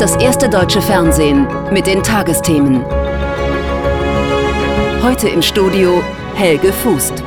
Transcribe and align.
das 0.00 0.16
erste 0.16 0.48
deutsche 0.48 0.80
Fernsehen 0.80 1.46
mit 1.70 1.86
den 1.86 2.02
Tagesthemen. 2.02 2.82
Heute 5.02 5.28
im 5.28 5.42
Studio 5.42 6.02
Helge 6.34 6.72
Fußt. 6.72 7.22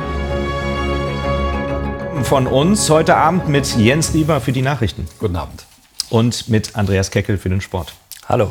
Von 2.24 2.48
uns 2.48 2.90
heute 2.90 3.14
Abend 3.14 3.48
mit 3.48 3.76
Jens 3.76 4.12
Lieber 4.12 4.40
für 4.40 4.50
die 4.50 4.62
Nachrichten. 4.62 5.06
Guten 5.20 5.36
Abend. 5.36 5.66
Und 6.10 6.48
mit 6.48 6.74
Andreas 6.74 7.12
Keckel 7.12 7.38
für 7.38 7.48
den 7.48 7.60
Sport. 7.60 7.94
Hallo. 8.28 8.50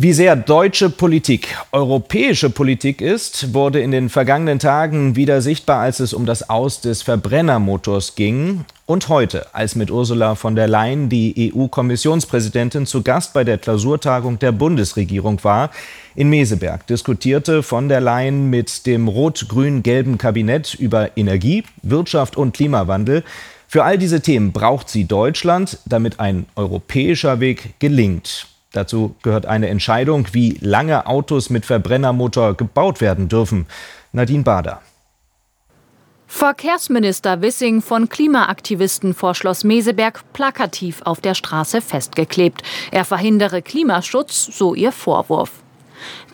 Wie 0.00 0.12
sehr 0.12 0.36
deutsche 0.36 0.90
Politik 0.90 1.56
europäische 1.72 2.50
Politik 2.50 3.00
ist, 3.00 3.52
wurde 3.52 3.80
in 3.80 3.90
den 3.90 4.10
vergangenen 4.10 4.60
Tagen 4.60 5.16
wieder 5.16 5.42
sichtbar, 5.42 5.80
als 5.80 5.98
es 5.98 6.14
um 6.14 6.24
das 6.24 6.48
Aus 6.48 6.80
des 6.80 7.02
Verbrennermotors 7.02 8.14
ging. 8.14 8.64
Und 8.86 9.08
heute, 9.08 9.52
als 9.56 9.74
mit 9.74 9.90
Ursula 9.90 10.36
von 10.36 10.54
der 10.54 10.68
Leyen 10.68 11.08
die 11.08 11.52
EU-Kommissionspräsidentin 11.52 12.86
zu 12.86 13.02
Gast 13.02 13.32
bei 13.32 13.42
der 13.42 13.58
Klausurtagung 13.58 14.38
der 14.38 14.52
Bundesregierung 14.52 15.42
war, 15.42 15.70
in 16.14 16.30
Meseberg 16.30 16.86
diskutierte 16.86 17.64
von 17.64 17.88
der 17.88 18.00
Leyen 18.00 18.50
mit 18.50 18.86
dem 18.86 19.08
rot-grün-gelben 19.08 20.16
Kabinett 20.16 20.74
über 20.74 21.16
Energie, 21.16 21.64
Wirtschaft 21.82 22.36
und 22.36 22.54
Klimawandel. 22.54 23.24
Für 23.66 23.82
all 23.82 23.98
diese 23.98 24.20
Themen 24.20 24.52
braucht 24.52 24.90
sie 24.90 25.06
Deutschland, 25.06 25.78
damit 25.86 26.20
ein 26.20 26.46
europäischer 26.54 27.40
Weg 27.40 27.74
gelingt. 27.80 28.46
Dazu 28.72 29.14
gehört 29.22 29.46
eine 29.46 29.68
Entscheidung, 29.68 30.26
wie 30.32 30.58
lange 30.60 31.06
Autos 31.06 31.50
mit 31.50 31.64
Verbrennermotor 31.64 32.54
gebaut 32.54 33.00
werden 33.00 33.28
dürfen. 33.28 33.66
Nadine 34.12 34.42
Bader. 34.42 34.82
Verkehrsminister 36.26 37.40
Wissing 37.40 37.80
von 37.80 38.10
Klimaaktivisten 38.10 39.14
vor 39.14 39.34
Schloss 39.34 39.64
Meseberg 39.64 40.22
plakativ 40.34 41.00
auf 41.02 41.22
der 41.22 41.34
Straße 41.34 41.80
festgeklebt. 41.80 42.62
Er 42.90 43.06
verhindere 43.06 43.62
Klimaschutz, 43.62 44.44
so 44.52 44.74
ihr 44.74 44.92
Vorwurf. 44.92 45.50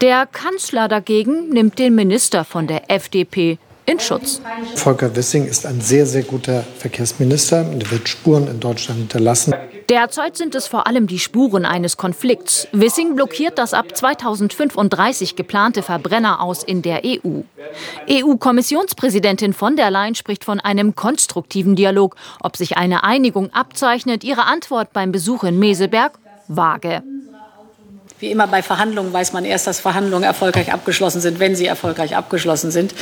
Der 0.01 0.27
Kanzler 0.27 0.89
dagegen 0.89 1.49
nimmt 1.51 1.79
den 1.79 1.95
Minister 1.95 2.45
von 2.45 2.67
der 2.67 2.91
FDP 2.91 3.59
in 3.87 4.01
Schutz. 4.01 4.41
Volker 4.75 5.15
Wissing 5.15 5.47
ist 5.47 5.65
ein 5.65 5.81
sehr, 5.81 6.07
sehr 6.07 6.23
guter 6.23 6.65
Verkehrsminister 6.79 7.69
und 7.69 7.91
wird 7.93 8.09
Spuren 8.09 8.49
in 8.49 8.59
Deutschland 8.59 8.99
hinterlassen. 8.99 9.55
Derzeit 9.89 10.37
sind 10.37 10.55
es 10.55 10.67
vor 10.67 10.87
allem 10.87 11.07
die 11.07 11.19
Spuren 11.19 11.65
eines 11.67 11.97
Konflikts. 11.97 12.69
Wissing 12.73 13.17
blockiert 13.17 13.59
das 13.59 13.75
ab 13.75 13.95
2035 13.95 15.37
geplante 15.37 15.83
Verbrenner 15.83 16.41
aus 16.41 16.63
in 16.63 16.81
der 16.81 17.03
EU. 17.05 17.43
EU-Kommissionspräsidentin 18.09 19.53
von 19.53 19.77
der 19.77 19.91
Leyen 19.91 20.15
spricht 20.15 20.45
von 20.45 20.61
einem 20.61 20.95
konstruktiven 20.95 21.77
Dialog. 21.77 22.17
Ob 22.41 22.57
sich 22.57 22.77
eine 22.77 23.05
Einigung 23.05 23.53
abzeichnet, 23.53 24.25
ihre 24.25 24.45
Antwort 24.45 24.93
beim 24.93 25.13
Besuch 25.13 25.45
in 25.45 25.59
Meseberg 25.59 26.19
vage. 26.49 27.03
Wie 28.21 28.31
immer 28.31 28.47
bei 28.47 28.63
Verhandlungen 28.63 29.13
weiß 29.13 29.33
man 29.33 29.45
erst, 29.45 29.67
dass 29.67 29.81
Verhandlungen 29.81 30.25
erfolgreich 30.25 30.73
abgeschlossen 30.73 31.21
sind, 31.21 31.41
wenn 31.41 31.57
sie 31.57 31.67
erfolgreich 31.67 32.17
abgeschlossen 32.17 32.71
sind. 32.71 32.95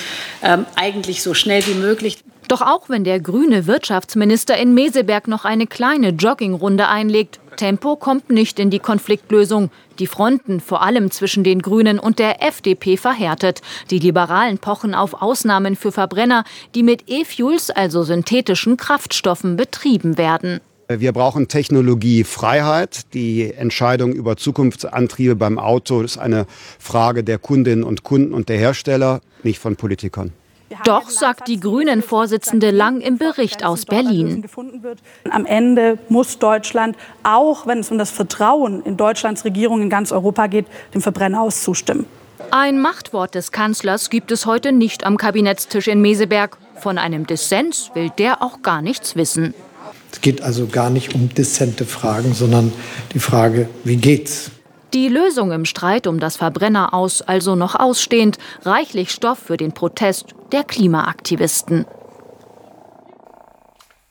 Ähm, 0.42 0.66
eigentlich 0.74 1.22
so 1.22 1.34
schnell 1.34 1.64
wie 1.66 1.74
möglich. 1.74 2.18
Doch 2.52 2.60
auch 2.60 2.90
wenn 2.90 3.02
der 3.02 3.18
grüne 3.18 3.66
Wirtschaftsminister 3.66 4.58
in 4.58 4.74
Meseberg 4.74 5.26
noch 5.26 5.46
eine 5.46 5.66
kleine 5.66 6.10
Joggingrunde 6.10 6.86
einlegt, 6.86 7.40
Tempo 7.56 7.96
kommt 7.96 8.28
nicht 8.28 8.58
in 8.58 8.68
die 8.68 8.78
Konfliktlösung. 8.78 9.70
Die 9.98 10.06
Fronten, 10.06 10.60
vor 10.60 10.82
allem 10.82 11.10
zwischen 11.10 11.44
den 11.44 11.62
Grünen 11.62 11.98
und 11.98 12.18
der 12.18 12.46
FDP, 12.46 12.98
verhärtet. 12.98 13.62
Die 13.90 13.98
Liberalen 13.98 14.58
pochen 14.58 14.94
auf 14.94 15.22
Ausnahmen 15.22 15.76
für 15.76 15.92
Verbrenner, 15.92 16.44
die 16.74 16.82
mit 16.82 17.04
E-Fuels, 17.06 17.70
also 17.70 18.02
synthetischen 18.02 18.76
Kraftstoffen, 18.76 19.56
betrieben 19.56 20.18
werden. 20.18 20.60
Wir 20.90 21.12
brauchen 21.12 21.48
Technologiefreiheit. 21.48 23.14
Die 23.14 23.50
Entscheidung 23.50 24.12
über 24.12 24.36
Zukunftsantriebe 24.36 25.36
beim 25.36 25.58
Auto 25.58 26.02
ist 26.02 26.18
eine 26.18 26.44
Frage 26.78 27.24
der 27.24 27.38
Kundinnen 27.38 27.82
und 27.82 28.02
Kunden 28.02 28.34
und 28.34 28.50
der 28.50 28.58
Hersteller, 28.58 29.22
nicht 29.42 29.58
von 29.58 29.76
Politikern. 29.76 30.34
Doch, 30.84 31.10
sagt 31.10 31.48
die 31.48 31.60
Grünen-Vorsitzende 31.60 32.70
Lang 32.70 33.00
im 33.00 33.18
Bericht 33.18 33.64
aus 33.64 33.84
Berlin. 33.84 34.44
Am 35.30 35.46
Ende 35.46 35.98
muss 36.08 36.38
Deutschland, 36.38 36.96
auch 37.22 37.66
wenn 37.66 37.78
es 37.78 37.90
um 37.90 37.98
das 37.98 38.10
Vertrauen 38.10 38.82
in 38.84 38.96
Deutschlands 38.96 39.44
Regierung 39.44 39.82
in 39.82 39.90
ganz 39.90 40.12
Europa 40.12 40.46
geht, 40.46 40.66
dem 40.94 41.00
Verbrenner 41.00 41.42
aus 41.42 41.62
zustimmen. 41.62 42.06
Ein 42.50 42.80
Machtwort 42.80 43.34
des 43.34 43.52
Kanzlers 43.52 44.10
gibt 44.10 44.30
es 44.30 44.46
heute 44.46 44.72
nicht 44.72 45.04
am 45.04 45.16
Kabinettstisch 45.16 45.88
in 45.88 46.00
Meseberg. 46.00 46.58
Von 46.80 46.98
einem 46.98 47.26
Dissens 47.26 47.90
will 47.94 48.10
der 48.18 48.42
auch 48.42 48.62
gar 48.62 48.82
nichts 48.82 49.16
wissen. 49.16 49.54
Es 50.12 50.20
geht 50.20 50.42
also 50.42 50.66
gar 50.66 50.90
nicht 50.90 51.14
um 51.14 51.30
dissente 51.32 51.86
Fragen, 51.86 52.34
sondern 52.34 52.72
die 53.14 53.18
Frage, 53.18 53.68
wie 53.84 53.96
geht's? 53.96 54.50
Die 54.94 55.08
Lösung 55.08 55.52
im 55.52 55.64
Streit 55.64 56.06
um 56.06 56.20
das 56.20 56.36
Verbrenner 56.36 56.92
aus 56.92 57.22
also 57.22 57.54
noch 57.54 57.74
ausstehend, 57.74 58.38
reichlich 58.62 59.10
Stoff 59.10 59.38
für 59.38 59.56
den 59.56 59.72
Protest 59.72 60.34
der 60.52 60.64
Klimaaktivisten. 60.64 61.86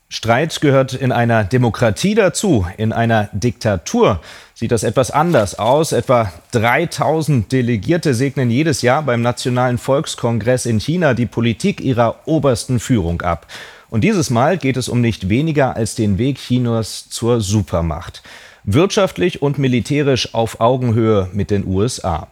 Streit 0.08 0.60
gehört 0.60 0.92
in 0.92 1.12
einer 1.12 1.44
Demokratie 1.44 2.16
dazu. 2.16 2.66
In 2.76 2.92
einer 2.92 3.30
Diktatur 3.32 4.20
sieht 4.54 4.72
das 4.72 4.82
etwas 4.82 5.12
anders 5.12 5.58
aus. 5.58 5.92
Etwa 5.92 6.32
3000 6.50 7.50
Delegierte 7.50 8.12
segnen 8.12 8.50
jedes 8.50 8.82
Jahr 8.82 9.02
beim 9.02 9.22
Nationalen 9.22 9.78
Volkskongress 9.78 10.66
in 10.66 10.80
China 10.80 11.14
die 11.14 11.26
Politik 11.26 11.80
ihrer 11.80 12.26
obersten 12.26 12.80
Führung 12.80 13.22
ab. 13.22 13.46
Und 13.88 14.02
dieses 14.02 14.30
Mal 14.30 14.58
geht 14.58 14.76
es 14.76 14.88
um 14.88 15.00
nicht 15.00 15.28
weniger 15.28 15.76
als 15.76 15.94
den 15.94 16.18
Weg 16.18 16.38
Chinas 16.38 17.08
zur 17.08 17.40
Supermacht. 17.40 18.22
Wirtschaftlich 18.64 19.42
und 19.42 19.58
militärisch 19.58 20.34
auf 20.34 20.60
Augenhöhe 20.60 21.28
mit 21.32 21.50
den 21.50 21.66
USA. 21.66 22.28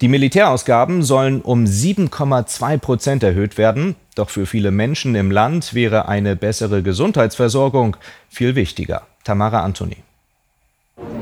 Die 0.00 0.08
Militärausgaben 0.08 1.02
sollen 1.02 1.40
um 1.40 1.64
7,2 1.64 2.78
Prozent 2.78 3.22
erhöht 3.22 3.58
werden. 3.58 3.96
Doch 4.14 4.30
für 4.30 4.46
viele 4.46 4.70
Menschen 4.70 5.14
im 5.14 5.30
Land 5.30 5.74
wäre 5.74 6.06
eine 6.06 6.36
bessere 6.36 6.82
Gesundheitsversorgung 6.82 7.96
viel 8.28 8.54
wichtiger. 8.54 9.06
Tamara 9.24 9.62
Antoni. 9.62 9.96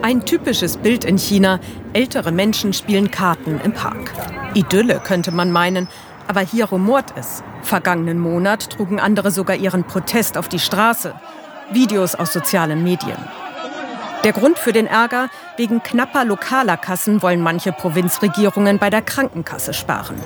Ein 0.02 0.26
typisches 0.26 0.76
Bild 0.76 1.04
in 1.04 1.16
China. 1.16 1.58
Ältere 1.94 2.30
Menschen 2.30 2.72
spielen 2.72 3.10
Karten 3.10 3.60
im 3.64 3.72
Park. 3.72 4.12
Idylle 4.54 5.00
könnte 5.02 5.30
man 5.30 5.52
meinen. 5.52 5.88
Aber 6.26 6.40
hier 6.40 6.66
rumort 6.66 7.14
es. 7.16 7.42
Vergangenen 7.62 8.18
Monat 8.18 8.70
trugen 8.70 9.00
andere 9.00 9.30
sogar 9.30 9.56
ihren 9.56 9.84
Protest 9.84 10.36
auf 10.36 10.48
die 10.48 10.58
Straße. 10.58 11.14
Videos 11.72 12.14
aus 12.14 12.32
sozialen 12.32 12.82
Medien. 12.82 13.16
Der 14.24 14.32
Grund 14.32 14.58
für 14.58 14.72
den 14.72 14.86
Ärger? 14.86 15.28
Wegen 15.58 15.82
knapper 15.82 16.24
lokaler 16.24 16.78
Kassen 16.78 17.20
wollen 17.22 17.42
manche 17.42 17.72
Provinzregierungen 17.72 18.78
bei 18.78 18.88
der 18.88 19.02
Krankenkasse 19.02 19.74
sparen. 19.74 20.16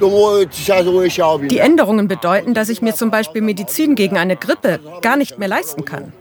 Die 0.00 1.58
Änderungen 1.58 2.08
bedeuten, 2.08 2.54
dass 2.54 2.68
ich 2.68 2.82
mir 2.82 2.94
zum 2.94 3.10
Beispiel 3.10 3.42
Medizin 3.42 3.94
gegen 3.94 4.16
eine 4.16 4.36
Grippe 4.36 4.80
gar 5.02 5.16
nicht 5.16 5.38
mehr 5.38 5.48
leisten 5.48 5.84
kann. 5.84 6.12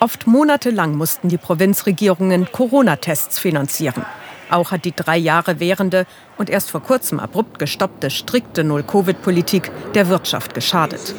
Oft 0.00 0.26
monatelang 0.26 0.96
mussten 0.96 1.28
die 1.28 1.38
Provinzregierungen 1.38 2.50
Corona-Tests 2.50 3.38
finanzieren. 3.38 4.04
Auch 4.50 4.72
hat 4.72 4.84
die 4.84 4.94
drei 4.94 5.16
Jahre 5.16 5.60
währende 5.60 6.06
und 6.36 6.50
erst 6.50 6.70
vor 6.70 6.82
kurzem 6.82 7.20
abrupt 7.20 7.58
gestoppte 7.58 8.10
strikte 8.10 8.64
Null-Covid-Politik 8.64 9.70
der 9.94 10.08
Wirtschaft 10.08 10.54
geschadet. 10.54 11.14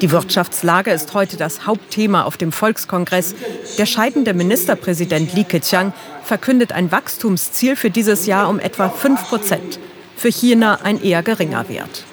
Die 0.00 0.10
Wirtschaftslage 0.10 0.90
ist 0.90 1.14
heute 1.14 1.36
das 1.36 1.66
Hauptthema 1.66 2.24
auf 2.24 2.36
dem 2.36 2.52
Volkskongress. 2.52 3.34
Der 3.78 3.86
scheidende 3.86 4.34
Ministerpräsident 4.34 5.32
Li 5.34 5.44
Keqiang 5.44 5.92
verkündet 6.22 6.72
ein 6.72 6.90
Wachstumsziel 6.92 7.76
für 7.76 7.90
dieses 7.90 8.26
Jahr 8.26 8.48
um 8.48 8.58
etwa 8.58 8.88
5 8.88 9.28
Prozent. 9.28 9.78
Für 10.16 10.30
China 10.30 10.80
ein 10.82 11.00
eher 11.02 11.22
geringer 11.22 11.68
Wert. 11.68 12.04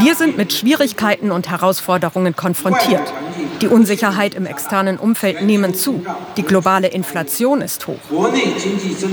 Wir 0.00 0.14
sind 0.14 0.36
mit 0.36 0.52
Schwierigkeiten 0.52 1.30
und 1.30 1.48
Herausforderungen 1.48 2.36
konfrontiert. 2.36 3.12
Die 3.60 3.68
Unsicherheit 3.68 4.34
im 4.34 4.46
externen 4.46 4.98
Umfeld 4.98 5.42
nehmen 5.42 5.74
zu. 5.74 6.04
Die 6.36 6.42
globale 6.42 6.88
Inflation 6.88 7.62
ist 7.62 7.86
hoch. 7.86 7.98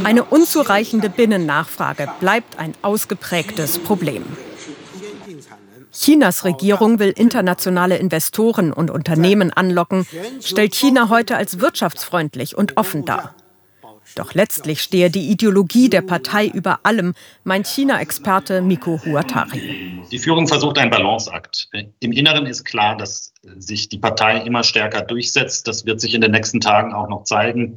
Eine 0.04 0.26
unzureichende 0.26 1.10
Binnennachfrage 1.10 2.10
bleibt 2.20 2.60
ein 2.60 2.74
ausgeprägtes 2.82 3.80
Problem. 3.80 4.26
Chinas 5.94 6.46
Regierung 6.46 7.00
will 7.00 7.14
internationale 7.16 7.98
Investoren 7.98 8.72
und 8.72 8.90
Unternehmen 8.90 9.52
anlocken, 9.52 10.08
stellt 10.42 10.74
China 10.74 11.10
heute 11.10 11.36
als 11.36 11.60
wirtschaftsfreundlich 11.60 12.58
und 12.58 12.78
offen 12.78 13.04
dar. 13.06 13.36
Doch 14.16 14.34
letztlich 14.34 14.82
stehe 14.82 15.10
die 15.10 15.30
Ideologie 15.30 15.90
der 15.90 16.02
Partei 16.02 16.48
über 16.48 16.80
allem, 16.84 17.14
meint 17.44 17.68
China-Experte 17.68 18.62
Miko 18.62 19.00
Huatari. 19.06 20.02
Die 20.12 20.20
Führung 20.20 20.48
versucht 20.48 20.78
einen 20.78 20.92
Balanceakt. 20.92 21.70
Im 22.00 22.12
Inneren 22.12 22.46
ist 22.46 22.64
klar, 22.64 22.98
dass 22.98 23.34
sich 23.58 23.90
die 23.90 23.98
Partei 23.98 24.42
immer 24.42 24.64
stärker 24.64 25.02
durchsetzt. 25.02 25.68
Das 25.68 25.86
wird 25.86 26.02
sich 26.02 26.14
in 26.14 26.22
den 26.22 26.32
nächsten 26.32 26.60
Tagen 26.60 26.94
auch 26.94 27.08
noch 27.08 27.24
zeigen. 27.24 27.76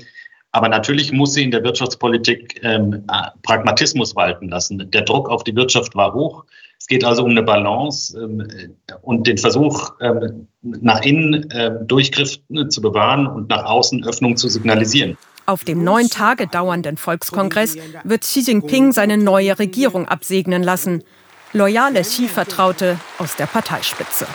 Aber 0.53 0.69
natürlich 0.69 1.11
muss 1.11 1.35
sie 1.35 1.43
in 1.43 1.51
der 1.51 1.65
Wirtschaftspolitik 1.65 2.61
ähm, 2.63 3.05
Pragmatismus 3.43 4.15
walten 4.15 4.49
lassen. 4.49 4.89
Der 4.91 5.03
Druck 5.03 5.29
auf 5.29 5.43
die 5.43 5.57
Wirtschaft 5.57 5.97
war 5.97 6.15
hoch. 6.15 6.45
Es 6.79 6.87
geht 6.87 7.05
also 7.05 7.25
um 7.25 7.31
eine 7.31 7.43
Balance 7.43 8.17
ähm, 8.17 8.47
und 9.03 9.27
den 9.27 9.39
Versuch, 9.39 9.93
ähm, 10.01 10.47
nach 10.63 11.01
innen 11.03 11.51
äh, 11.51 11.73
Durchgriff 11.87 12.39
ne, 12.51 12.69
zu 12.69 12.81
bewahren 12.81 13.27
und 13.27 13.49
nach 13.49 13.65
außen 13.65 14.05
Öffnung 14.05 14.37
zu 14.37 14.49
signalisieren. 14.49 15.17
Auf 15.46 15.62
dem 15.62 15.85
neun 15.85 16.08
Tage 16.08 16.46
dauernden 16.46 16.96
Volkskongress 16.96 17.76
wird 18.02 18.23
Xi 18.23 18.41
Jinping 18.41 18.93
seine 18.93 19.19
neue 19.19 19.58
Regierung 19.58 20.08
absegnen 20.08 20.62
lassen. 20.62 21.02
Loyale 21.52 22.00
Xi-Vertraute 22.00 22.99
aus 23.19 23.37
der 23.37 23.46
Parteispitze. 23.46 24.26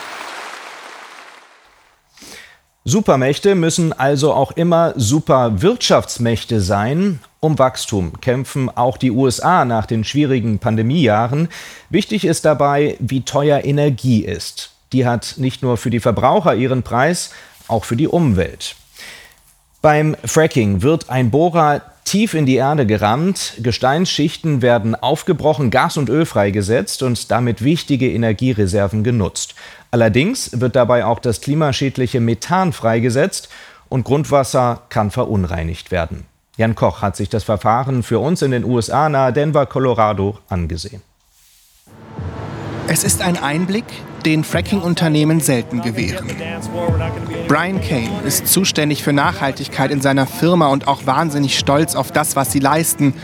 Supermächte 2.84 3.56
müssen 3.56 3.92
also 3.92 4.32
auch 4.32 4.52
immer 4.52 4.94
Superwirtschaftsmächte 4.96 6.60
sein. 6.60 7.20
Um 7.40 7.58
Wachstum 7.58 8.20
kämpfen 8.20 8.70
auch 8.74 8.96
die 8.96 9.10
USA 9.10 9.64
nach 9.64 9.86
den 9.86 10.04
schwierigen 10.04 10.60
Pandemiejahren. 10.60 11.48
Wichtig 11.90 12.24
ist 12.24 12.44
dabei, 12.44 12.96
wie 13.00 13.22
teuer 13.22 13.64
Energie 13.64 14.24
ist. 14.24 14.70
Die 14.92 15.06
hat 15.06 15.34
nicht 15.36 15.62
nur 15.62 15.76
für 15.76 15.90
die 15.90 16.00
Verbraucher 16.00 16.54
ihren 16.54 16.82
Preis, 16.82 17.30
auch 17.68 17.84
für 17.84 17.96
die 17.96 18.08
Umwelt. 18.08 18.76
Beim 19.82 20.14
Fracking 20.26 20.82
wird 20.82 21.08
ein 21.08 21.30
Bohrer 21.30 21.80
tief 22.04 22.34
in 22.34 22.44
die 22.44 22.56
Erde 22.56 22.84
gerammt, 22.84 23.54
Gesteinsschichten 23.60 24.60
werden 24.60 24.94
aufgebrochen, 24.94 25.70
Gas 25.70 25.96
und 25.96 26.10
Öl 26.10 26.26
freigesetzt 26.26 27.02
und 27.02 27.30
damit 27.30 27.64
wichtige 27.64 28.10
Energiereserven 28.10 29.02
genutzt. 29.04 29.54
Allerdings 29.90 30.60
wird 30.60 30.76
dabei 30.76 31.06
auch 31.06 31.18
das 31.18 31.40
klimaschädliche 31.40 32.20
Methan 32.20 32.74
freigesetzt 32.74 33.48
und 33.88 34.04
Grundwasser 34.04 34.82
kann 34.90 35.10
verunreinigt 35.10 35.90
werden. 35.90 36.26
Jan 36.58 36.74
Koch 36.74 37.00
hat 37.00 37.16
sich 37.16 37.30
das 37.30 37.44
Verfahren 37.44 38.02
für 38.02 38.18
uns 38.18 38.42
in 38.42 38.50
den 38.50 38.64
USA 38.64 39.08
nahe 39.08 39.32
Denver, 39.32 39.64
Colorado 39.64 40.38
angesehen. 40.50 41.00
Es 42.92 43.04
ist 43.04 43.22
ein 43.22 43.36
Einblick, 43.36 43.84
den 44.24 44.42
Fracking-Unternehmen 44.42 45.38
selten 45.38 45.80
gewähren. 45.80 46.26
Brian 47.46 47.80
Kane 47.80 48.10
ist 48.26 48.48
zuständig 48.48 49.04
für 49.04 49.12
Nachhaltigkeit 49.12 49.92
in 49.92 50.00
seiner 50.00 50.26
Firma 50.26 50.66
und 50.66 50.88
auch 50.88 51.06
wahnsinnig 51.06 51.56
stolz 51.56 51.94
auf 51.94 52.10
das, 52.10 52.34
was 52.34 52.50
sie 52.50 52.58
leisten. 52.58 53.14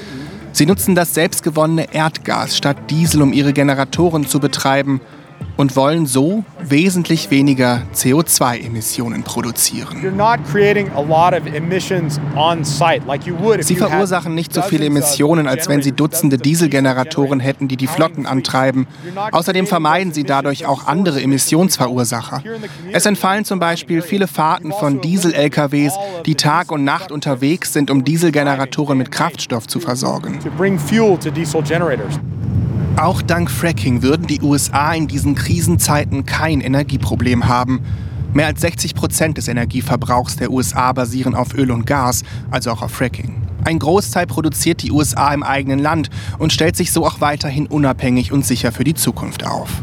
Sie 0.52 0.66
nutzen 0.66 0.94
das 0.94 1.14
selbstgewonnene 1.14 1.92
Erdgas 1.92 2.56
statt 2.56 2.76
Diesel, 2.90 3.22
um 3.22 3.32
ihre 3.32 3.52
Generatoren 3.52 4.28
zu 4.28 4.38
betreiben 4.38 5.00
und 5.56 5.76
wollen 5.76 6.06
so 6.06 6.44
wesentlich 6.62 7.30
weniger 7.30 7.82
CO2-Emissionen 7.94 9.22
produzieren. 9.22 10.02
Sie 13.60 13.76
verursachen 13.76 14.34
nicht 14.34 14.52
so 14.52 14.62
viele 14.62 14.86
Emissionen, 14.86 15.46
als 15.46 15.68
wenn 15.68 15.82
sie 15.82 15.92
Dutzende 15.92 16.38
Dieselgeneratoren 16.38 17.40
hätten, 17.40 17.68
die 17.68 17.76
die 17.76 17.86
Flotten 17.86 18.26
antreiben. 18.26 18.86
Außerdem 19.32 19.66
vermeiden 19.66 20.12
sie 20.12 20.24
dadurch 20.24 20.66
auch 20.66 20.86
andere 20.86 21.22
Emissionsverursacher. 21.22 22.42
Es 22.92 23.06
entfallen 23.06 23.44
zum 23.44 23.58
Beispiel 23.58 24.02
viele 24.02 24.26
Fahrten 24.26 24.72
von 24.72 25.00
Diesel-LKWs, 25.00 25.94
die 26.26 26.34
Tag 26.34 26.70
und 26.70 26.84
Nacht 26.84 27.10
unterwegs 27.12 27.72
sind, 27.72 27.90
um 27.90 28.04
Dieselgeneratoren 28.04 28.98
mit 28.98 29.10
Kraftstoff 29.10 29.66
zu 29.66 29.80
versorgen. 29.80 30.38
Auch 32.96 33.20
dank 33.20 33.50
Fracking 33.50 34.00
würden 34.00 34.26
die 34.26 34.40
USA 34.40 34.94
in 34.94 35.06
diesen 35.06 35.34
Krisenzeiten 35.34 36.24
kein 36.24 36.62
Energieproblem 36.62 37.46
haben. 37.46 37.82
Mehr 38.32 38.46
als 38.46 38.62
60 38.62 38.94
Prozent 38.94 39.36
des 39.36 39.48
Energieverbrauchs 39.48 40.36
der 40.36 40.50
USA 40.50 40.92
basieren 40.92 41.34
auf 41.34 41.52
Öl 41.52 41.72
und 41.72 41.84
Gas, 41.84 42.22
also 42.50 42.70
auch 42.70 42.80
auf 42.80 42.92
Fracking. 42.92 43.34
Ein 43.64 43.80
Großteil 43.80 44.26
produziert 44.26 44.82
die 44.82 44.92
USA 44.92 45.34
im 45.34 45.42
eigenen 45.42 45.78
Land 45.78 46.08
und 46.38 46.54
stellt 46.54 46.74
sich 46.74 46.90
so 46.90 47.04
auch 47.04 47.20
weiterhin 47.20 47.66
unabhängig 47.66 48.32
und 48.32 48.46
sicher 48.46 48.72
für 48.72 48.84
die 48.84 48.94
Zukunft 48.94 49.44
auf. 49.44 49.82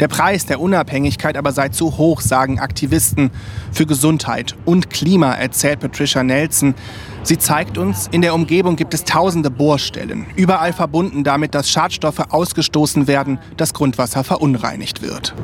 Der 0.00 0.08
Preis 0.08 0.46
der 0.46 0.60
Unabhängigkeit 0.60 1.36
aber 1.36 1.52
sei 1.52 1.68
zu 1.68 1.96
hoch, 1.96 2.20
sagen 2.20 2.58
Aktivisten. 2.58 3.30
Für 3.72 3.86
Gesundheit 3.86 4.56
und 4.64 4.90
Klima 4.90 5.32
erzählt 5.32 5.80
Patricia 5.80 6.22
Nelson. 6.22 6.74
Sie 7.22 7.38
zeigt 7.38 7.78
uns, 7.78 8.08
in 8.12 8.20
der 8.20 8.34
Umgebung 8.34 8.76
gibt 8.76 8.92
es 8.92 9.04
tausende 9.04 9.50
Bohrstellen, 9.50 10.26
überall 10.36 10.72
verbunden 10.72 11.24
damit, 11.24 11.54
dass 11.54 11.70
Schadstoffe 11.70 12.20
ausgestoßen 12.28 13.06
werden, 13.06 13.38
das 13.56 13.72
Grundwasser 13.72 14.24
verunreinigt 14.24 15.00
wird. 15.00 15.34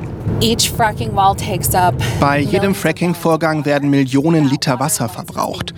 Bei 2.21 2.39
jedem 2.39 2.75
Fracking-Vorgang 2.75 3.65
werden 3.65 3.89
Millionen 3.89 4.49
Liter 4.49 4.79
Wasser 4.79 5.09
verbraucht. 5.09 5.73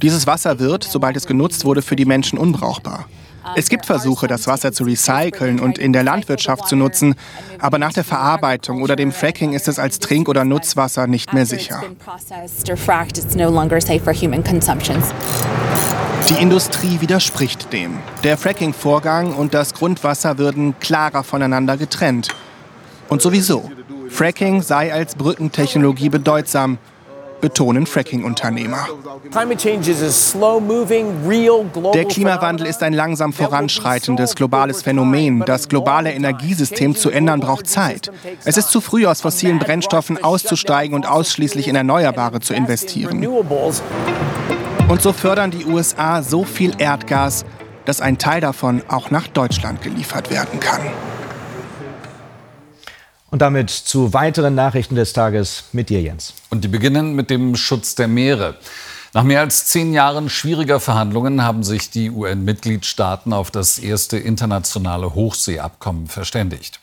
Dieses 0.00 0.28
Wasser 0.28 0.60
wird, 0.60 0.84
sobald 0.84 1.16
es 1.16 1.26
genutzt 1.26 1.64
wurde, 1.64 1.82
für 1.82 1.96
die 1.96 2.04
Menschen 2.04 2.38
unbrauchbar. 2.38 3.06
Es 3.56 3.68
gibt 3.68 3.86
Versuche, 3.86 4.26
das 4.26 4.46
Wasser 4.46 4.72
zu 4.72 4.84
recyceln 4.84 5.60
und 5.60 5.78
in 5.78 5.92
der 5.92 6.02
Landwirtschaft 6.02 6.68
zu 6.68 6.76
nutzen, 6.76 7.14
aber 7.58 7.78
nach 7.78 7.92
der 7.92 8.04
Verarbeitung 8.04 8.82
oder 8.82 8.96
dem 8.96 9.12
Fracking 9.12 9.52
ist 9.52 9.68
es 9.68 9.78
als 9.78 9.98
Trink- 9.98 10.28
oder 10.28 10.44
Nutzwasser 10.44 11.06
nicht 11.06 11.32
mehr 11.32 11.46
sicher. 11.46 11.82
Die 16.28 16.42
Industrie 16.42 17.00
widerspricht 17.00 17.72
dem. 17.72 17.98
Der 18.22 18.36
Fracking-Vorgang 18.36 19.34
und 19.34 19.54
das 19.54 19.74
Grundwasser 19.74 20.38
würden 20.38 20.78
klarer 20.78 21.24
voneinander 21.24 21.76
getrennt. 21.76 22.28
Und 23.08 23.22
sowieso, 23.22 23.70
Fracking 24.10 24.62
sei 24.62 24.92
als 24.92 25.14
Brückentechnologie 25.14 26.10
bedeutsam 26.10 26.78
betonen 27.40 27.86
Fracking-Unternehmer. 27.86 28.88
Der 31.94 32.04
Klimawandel 32.04 32.66
ist 32.66 32.82
ein 32.82 32.92
langsam 32.92 33.32
voranschreitendes 33.32 34.34
globales 34.34 34.82
Phänomen. 34.82 35.44
Das 35.46 35.68
globale 35.68 36.12
Energiesystem 36.12 36.94
zu 36.96 37.10
ändern 37.10 37.40
braucht 37.40 37.66
Zeit. 37.66 38.10
Es 38.44 38.56
ist 38.56 38.70
zu 38.70 38.80
früh, 38.80 39.06
aus 39.06 39.20
fossilen 39.20 39.58
Brennstoffen 39.58 40.22
auszusteigen 40.22 40.94
und 40.94 41.06
ausschließlich 41.06 41.68
in 41.68 41.76
Erneuerbare 41.76 42.40
zu 42.40 42.54
investieren. 42.54 43.26
Und 44.88 45.02
so 45.02 45.12
fördern 45.12 45.50
die 45.50 45.66
USA 45.66 46.22
so 46.22 46.44
viel 46.44 46.72
Erdgas, 46.78 47.44
dass 47.84 48.00
ein 48.00 48.18
Teil 48.18 48.40
davon 48.40 48.82
auch 48.88 49.10
nach 49.10 49.28
Deutschland 49.28 49.82
geliefert 49.82 50.30
werden 50.30 50.60
kann. 50.60 50.80
Und 53.30 53.42
damit 53.42 53.70
zu 53.70 54.14
weiteren 54.14 54.54
Nachrichten 54.54 54.94
des 54.94 55.12
Tages 55.12 55.64
mit 55.72 55.90
dir, 55.90 56.00
Jens. 56.00 56.34
Und 56.50 56.64
die 56.64 56.68
beginnen 56.68 57.14
mit 57.14 57.28
dem 57.28 57.56
Schutz 57.56 57.94
der 57.94 58.08
Meere. 58.08 58.56
Nach 59.12 59.22
mehr 59.22 59.40
als 59.40 59.66
zehn 59.66 59.92
Jahren 59.92 60.28
schwieriger 60.28 60.80
Verhandlungen 60.80 61.42
haben 61.42 61.62
sich 61.62 61.90
die 61.90 62.10
UN-Mitgliedstaaten 62.10 63.32
auf 63.32 63.50
das 63.50 63.78
erste 63.78 64.18
internationale 64.18 65.14
Hochseeabkommen 65.14 66.06
verständigt. 66.06 66.80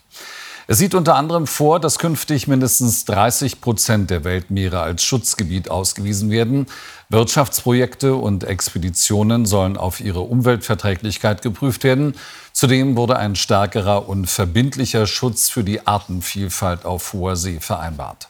Es 0.68 0.80
sieht 0.80 0.96
unter 0.96 1.16
anderem 1.16 1.46
vor, 1.46 1.80
dass 1.80 2.00
künftig 2.00 2.48
mindestens 2.48 3.06
30 3.06 3.62
Prozent 3.62 4.10
der 4.10 4.24
Weltmeere 4.24 4.82
als 4.82 5.04
Schutzgebiet 5.04 5.70
ausgewiesen 5.70 6.32
werden. 6.32 6.66
Wirtschaftsprojekte 7.10 8.16
und 8.16 8.44
Expeditionen 8.44 9.46
sollen 9.46 9.78
auf 9.78 10.00
ihre 10.00 10.22
Umweltverträglichkeit 10.22 11.44
geprüft 11.44 11.84
werden. 11.84 12.16
Zudem 12.52 12.98
wurde 12.98 13.18
ein 13.18 13.36
stärkerer 13.36 14.10
und 14.10 14.28
verbindlicher 14.28 15.06
Schutz 15.06 15.50
für 15.50 15.64
die 15.64 15.86
Artenvielfalt 15.86 16.84
auf 16.84 17.14
hoher 17.14 17.36
See 17.36 17.60
vereinbart. 17.60 18.30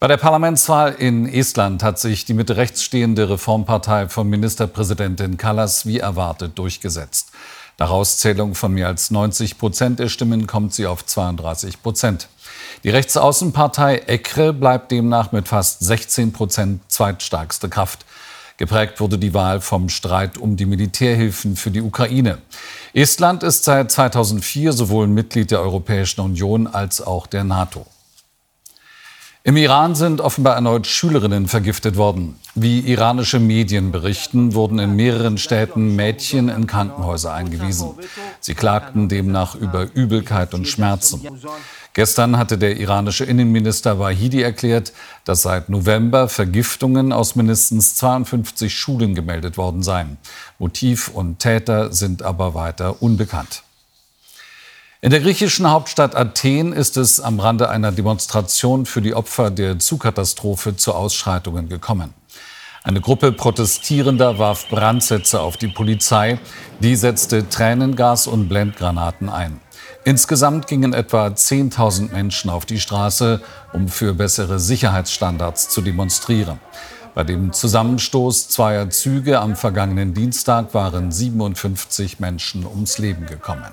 Bei 0.00 0.08
der 0.08 0.16
Parlamentswahl 0.16 0.94
in 0.94 1.28
Estland 1.28 1.82
hat 1.82 1.98
sich 1.98 2.24
die 2.24 2.34
Mitte 2.34 2.56
rechts 2.56 2.82
stehende 2.82 3.28
Reformpartei 3.30 4.08
von 4.08 4.28
Ministerpräsidentin 4.28 5.36
Kallas 5.36 5.86
wie 5.86 5.98
erwartet 5.98 6.56
durchgesetzt. 6.58 7.32
Nach 7.80 7.90
Auszählung 7.90 8.56
von 8.56 8.72
mehr 8.72 8.88
als 8.88 9.12
90 9.12 9.56
Prozent 9.56 10.00
der 10.00 10.08
Stimmen 10.08 10.48
kommt 10.48 10.74
sie 10.74 10.86
auf 10.86 11.06
32 11.06 11.80
Prozent. 11.80 12.28
Die 12.82 12.90
Rechtsaußenpartei 12.90 14.02
ECRE 14.08 14.52
bleibt 14.52 14.90
demnach 14.90 15.30
mit 15.30 15.46
fast 15.46 15.78
16 15.80 16.32
Prozent 16.32 16.80
zweitstärkste 16.88 17.68
Kraft. 17.68 18.04
Geprägt 18.56 18.98
wurde 18.98 19.16
die 19.16 19.32
Wahl 19.32 19.60
vom 19.60 19.88
Streit 19.88 20.38
um 20.38 20.56
die 20.56 20.66
Militärhilfen 20.66 21.54
für 21.54 21.70
die 21.70 21.80
Ukraine. 21.80 22.38
Estland 22.94 23.44
ist 23.44 23.62
seit 23.62 23.92
2004 23.92 24.72
sowohl 24.72 25.06
Mitglied 25.06 25.52
der 25.52 25.60
Europäischen 25.60 26.20
Union 26.20 26.66
als 26.66 27.00
auch 27.00 27.28
der 27.28 27.44
NATO. 27.44 27.86
Im 29.48 29.56
Iran 29.56 29.94
sind 29.94 30.20
offenbar 30.20 30.56
erneut 30.56 30.86
Schülerinnen 30.86 31.48
vergiftet 31.48 31.96
worden. 31.96 32.38
Wie 32.54 32.80
iranische 32.80 33.40
Medien 33.40 33.92
berichten, 33.92 34.52
wurden 34.52 34.78
in 34.78 34.94
mehreren 34.94 35.38
Städten 35.38 35.96
Mädchen 35.96 36.50
in 36.50 36.66
Krankenhäuser 36.66 37.32
eingewiesen. 37.32 37.92
Sie 38.40 38.54
klagten 38.54 39.08
demnach 39.08 39.54
über 39.54 39.86
Übelkeit 39.94 40.52
und 40.52 40.68
Schmerzen. 40.68 41.26
Gestern 41.94 42.36
hatte 42.36 42.58
der 42.58 42.76
iranische 42.76 43.24
Innenminister 43.24 43.98
Wahidi 43.98 44.42
erklärt, 44.42 44.92
dass 45.24 45.40
seit 45.40 45.70
November 45.70 46.28
Vergiftungen 46.28 47.10
aus 47.10 47.34
mindestens 47.34 47.94
52 47.94 48.76
Schulen 48.76 49.14
gemeldet 49.14 49.56
worden 49.56 49.82
seien. 49.82 50.18
Motiv 50.58 51.08
und 51.08 51.38
Täter 51.38 51.90
sind 51.90 52.22
aber 52.22 52.52
weiter 52.52 53.00
unbekannt. 53.00 53.62
In 55.00 55.10
der 55.10 55.20
griechischen 55.20 55.70
Hauptstadt 55.70 56.16
Athen 56.16 56.72
ist 56.72 56.96
es 56.96 57.20
am 57.20 57.38
Rande 57.38 57.68
einer 57.68 57.92
Demonstration 57.92 58.84
für 58.84 59.00
die 59.00 59.14
Opfer 59.14 59.52
der 59.52 59.78
Zugkatastrophe 59.78 60.74
zu 60.74 60.92
Ausschreitungen 60.92 61.68
gekommen. 61.68 62.14
Eine 62.82 63.00
Gruppe 63.00 63.30
Protestierender 63.30 64.40
warf 64.40 64.68
Brandsätze 64.68 65.40
auf 65.40 65.56
die 65.56 65.68
Polizei. 65.68 66.40
Die 66.80 66.96
setzte 66.96 67.48
Tränengas 67.48 68.26
und 68.26 68.48
Blendgranaten 68.48 69.28
ein. 69.28 69.60
Insgesamt 70.04 70.66
gingen 70.66 70.92
etwa 70.92 71.28
10.000 71.28 72.10
Menschen 72.12 72.50
auf 72.50 72.66
die 72.66 72.80
Straße, 72.80 73.40
um 73.72 73.86
für 73.86 74.14
bessere 74.14 74.58
Sicherheitsstandards 74.58 75.68
zu 75.68 75.80
demonstrieren. 75.80 76.58
Bei 77.14 77.22
dem 77.22 77.52
Zusammenstoß 77.52 78.48
zweier 78.48 78.90
Züge 78.90 79.38
am 79.38 79.54
vergangenen 79.54 80.12
Dienstag 80.12 80.74
waren 80.74 81.12
57 81.12 82.18
Menschen 82.18 82.66
ums 82.66 82.98
Leben 82.98 83.26
gekommen. 83.26 83.72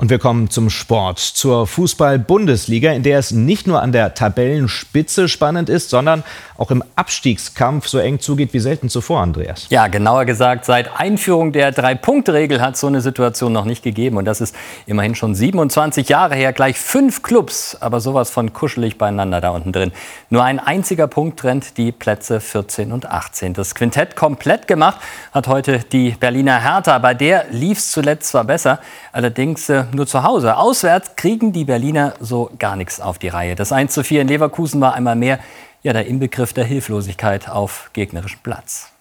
Und 0.00 0.08
wir 0.08 0.18
kommen 0.18 0.48
zum 0.48 0.70
Sport, 0.70 1.18
zur 1.18 1.66
Fußball-Bundesliga, 1.66 2.90
in 2.90 3.02
der 3.02 3.18
es 3.18 3.32
nicht 3.32 3.66
nur 3.66 3.82
an 3.82 3.92
der 3.92 4.14
Tabellenspitze 4.14 5.28
spannend 5.28 5.68
ist, 5.68 5.90
sondern 5.90 6.24
auch 6.60 6.70
im 6.70 6.84
Abstiegskampf 6.94 7.88
so 7.88 7.98
eng 7.98 8.20
zugeht 8.20 8.52
wie 8.52 8.58
selten 8.58 8.90
zuvor, 8.90 9.22
Andreas. 9.22 9.66
Ja, 9.70 9.88
genauer 9.88 10.26
gesagt, 10.26 10.66
seit 10.66 11.00
Einführung 11.00 11.52
der 11.52 11.72
Drei-Punkte-Regel 11.72 12.60
hat 12.60 12.74
es 12.74 12.80
so 12.80 12.86
eine 12.86 13.00
Situation 13.00 13.50
noch 13.54 13.64
nicht 13.64 13.82
gegeben. 13.82 14.18
Und 14.18 14.26
das 14.26 14.42
ist 14.42 14.54
immerhin 14.84 15.14
schon 15.14 15.34
27 15.34 16.10
Jahre 16.10 16.34
her. 16.34 16.52
Gleich 16.52 16.78
fünf 16.78 17.22
Clubs, 17.22 17.78
aber 17.80 18.00
sowas 18.00 18.28
von 18.28 18.52
kuschelig 18.52 18.98
beieinander 18.98 19.40
da 19.40 19.50
unten 19.50 19.72
drin. 19.72 19.90
Nur 20.28 20.44
ein 20.44 20.60
einziger 20.60 21.06
Punkt 21.06 21.40
trennt 21.40 21.78
die 21.78 21.92
Plätze 21.92 22.40
14 22.40 22.92
und 22.92 23.06
18. 23.06 23.54
Das 23.54 23.74
Quintett 23.74 24.14
komplett 24.14 24.66
gemacht 24.68 25.00
hat 25.32 25.48
heute 25.48 25.78
die 25.78 26.10
Berliner 26.10 26.60
Hertha. 26.60 26.98
Bei 26.98 27.14
der 27.14 27.46
lief 27.50 27.78
es 27.78 27.90
zuletzt 27.90 28.28
zwar 28.28 28.44
besser, 28.44 28.80
allerdings 29.12 29.70
äh, 29.70 29.84
nur 29.94 30.06
zu 30.06 30.24
Hause. 30.24 30.58
Auswärts 30.58 31.16
kriegen 31.16 31.54
die 31.54 31.64
Berliner 31.64 32.12
so 32.20 32.50
gar 32.58 32.76
nichts 32.76 33.00
auf 33.00 33.18
die 33.18 33.28
Reihe. 33.28 33.54
Das 33.54 33.72
1 33.72 33.94
zu 33.94 34.04
4 34.04 34.20
in 34.20 34.28
Leverkusen 34.28 34.78
war 34.82 34.92
einmal 34.92 35.16
mehr 35.16 35.38
ja, 35.82 35.92
der 35.92 36.06
Inbegriff 36.06 36.52
der 36.52 36.64
Hilflosigkeit 36.64 37.48
auf 37.48 37.90
gegnerischem 37.92 38.40
Platz. 38.42 38.92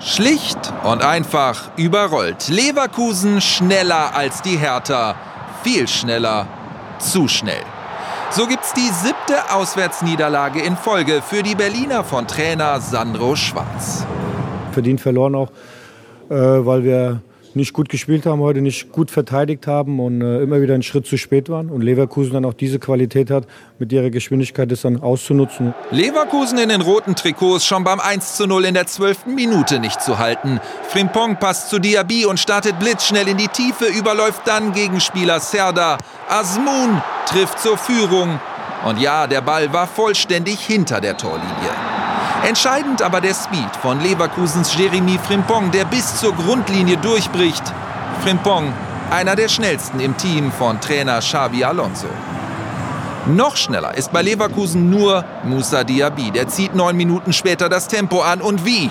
Schlicht 0.00 0.72
und 0.84 1.02
einfach 1.02 1.70
überrollt. 1.78 2.48
Leverkusen 2.48 3.40
schneller 3.40 4.14
als 4.14 4.42
die 4.42 4.56
Hertha. 4.56 5.14
Viel 5.62 5.88
schneller, 5.88 6.46
zu 6.98 7.28
schnell. 7.28 7.62
So 8.30 8.46
gibt's 8.46 8.74
die 8.74 8.90
siebte 8.90 9.50
Auswärtsniederlage 9.54 10.60
in 10.60 10.76
Folge 10.76 11.22
für 11.22 11.42
die 11.42 11.54
Berliner 11.54 12.04
von 12.04 12.26
Trainer 12.26 12.80
Sandro 12.80 13.36
Schwarz. 13.36 14.04
Verdient 14.72 15.00
verloren 15.00 15.36
auch, 15.36 15.50
äh, 16.28 16.34
weil 16.34 16.82
wir 16.84 17.22
nicht 17.56 17.72
gut 17.72 17.88
gespielt 17.88 18.26
haben 18.26 18.40
heute, 18.40 18.60
nicht 18.60 18.92
gut 18.92 19.10
verteidigt 19.10 19.66
haben 19.66 20.00
und 20.00 20.20
äh, 20.20 20.42
immer 20.42 20.60
wieder 20.60 20.74
einen 20.74 20.82
Schritt 20.82 21.06
zu 21.06 21.16
spät 21.16 21.48
waren. 21.48 21.70
Und 21.70 21.82
Leverkusen 21.82 22.32
dann 22.32 22.44
auch 22.44 22.54
diese 22.54 22.78
Qualität 22.78 23.30
hat, 23.30 23.46
mit 23.78 23.92
ihrer 23.92 24.10
Geschwindigkeit 24.10 24.70
das 24.70 24.82
dann 24.82 25.00
auszunutzen. 25.00 25.74
Leverkusen 25.90 26.58
in 26.58 26.68
den 26.68 26.80
roten 26.80 27.14
Trikots 27.14 27.64
schon 27.64 27.84
beim 27.84 28.00
1 28.00 28.36
zu 28.36 28.46
0 28.46 28.64
in 28.64 28.74
der 28.74 28.86
12. 28.86 29.26
Minute 29.26 29.78
nicht 29.78 30.00
zu 30.00 30.18
halten. 30.18 30.60
Frimpong 30.88 31.36
passt 31.38 31.70
zu 31.70 31.78
Diaby 31.78 32.26
und 32.26 32.40
startet 32.40 32.78
blitzschnell 32.78 33.28
in 33.28 33.36
die 33.36 33.48
Tiefe, 33.48 33.86
überläuft 33.86 34.42
dann 34.46 34.72
Gegenspieler 34.72 35.40
Serda. 35.40 35.98
Asmun 36.28 37.02
trifft 37.26 37.60
zur 37.60 37.76
Führung. 37.76 38.40
Und 38.84 39.00
ja, 39.00 39.26
der 39.26 39.40
Ball 39.40 39.72
war 39.72 39.86
vollständig 39.86 40.60
hinter 40.60 41.00
der 41.00 41.16
Torlinie. 41.16 41.83
Entscheidend 42.46 43.00
aber 43.00 43.22
der 43.22 43.32
Speed 43.32 43.74
von 43.80 44.00
Leverkusens 44.02 44.76
Jeremy 44.76 45.18
Frimpong, 45.18 45.70
der 45.70 45.86
bis 45.86 46.20
zur 46.20 46.34
Grundlinie 46.34 46.98
durchbricht. 46.98 47.62
Frimpong, 48.22 48.70
einer 49.10 49.34
der 49.34 49.48
schnellsten 49.48 49.98
im 49.98 50.14
Team 50.18 50.52
von 50.52 50.78
Trainer 50.78 51.20
Xavi 51.20 51.64
Alonso. 51.64 52.08
Noch 53.24 53.56
schneller 53.56 53.96
ist 53.96 54.12
bei 54.12 54.20
Leverkusen 54.20 54.90
nur 54.90 55.24
Musa 55.44 55.84
Diaby. 55.84 56.32
Der 56.32 56.46
zieht 56.46 56.74
neun 56.74 56.98
Minuten 56.98 57.32
später 57.32 57.70
das 57.70 57.88
Tempo 57.88 58.20
an. 58.20 58.42
Und 58.42 58.66
wie? 58.66 58.90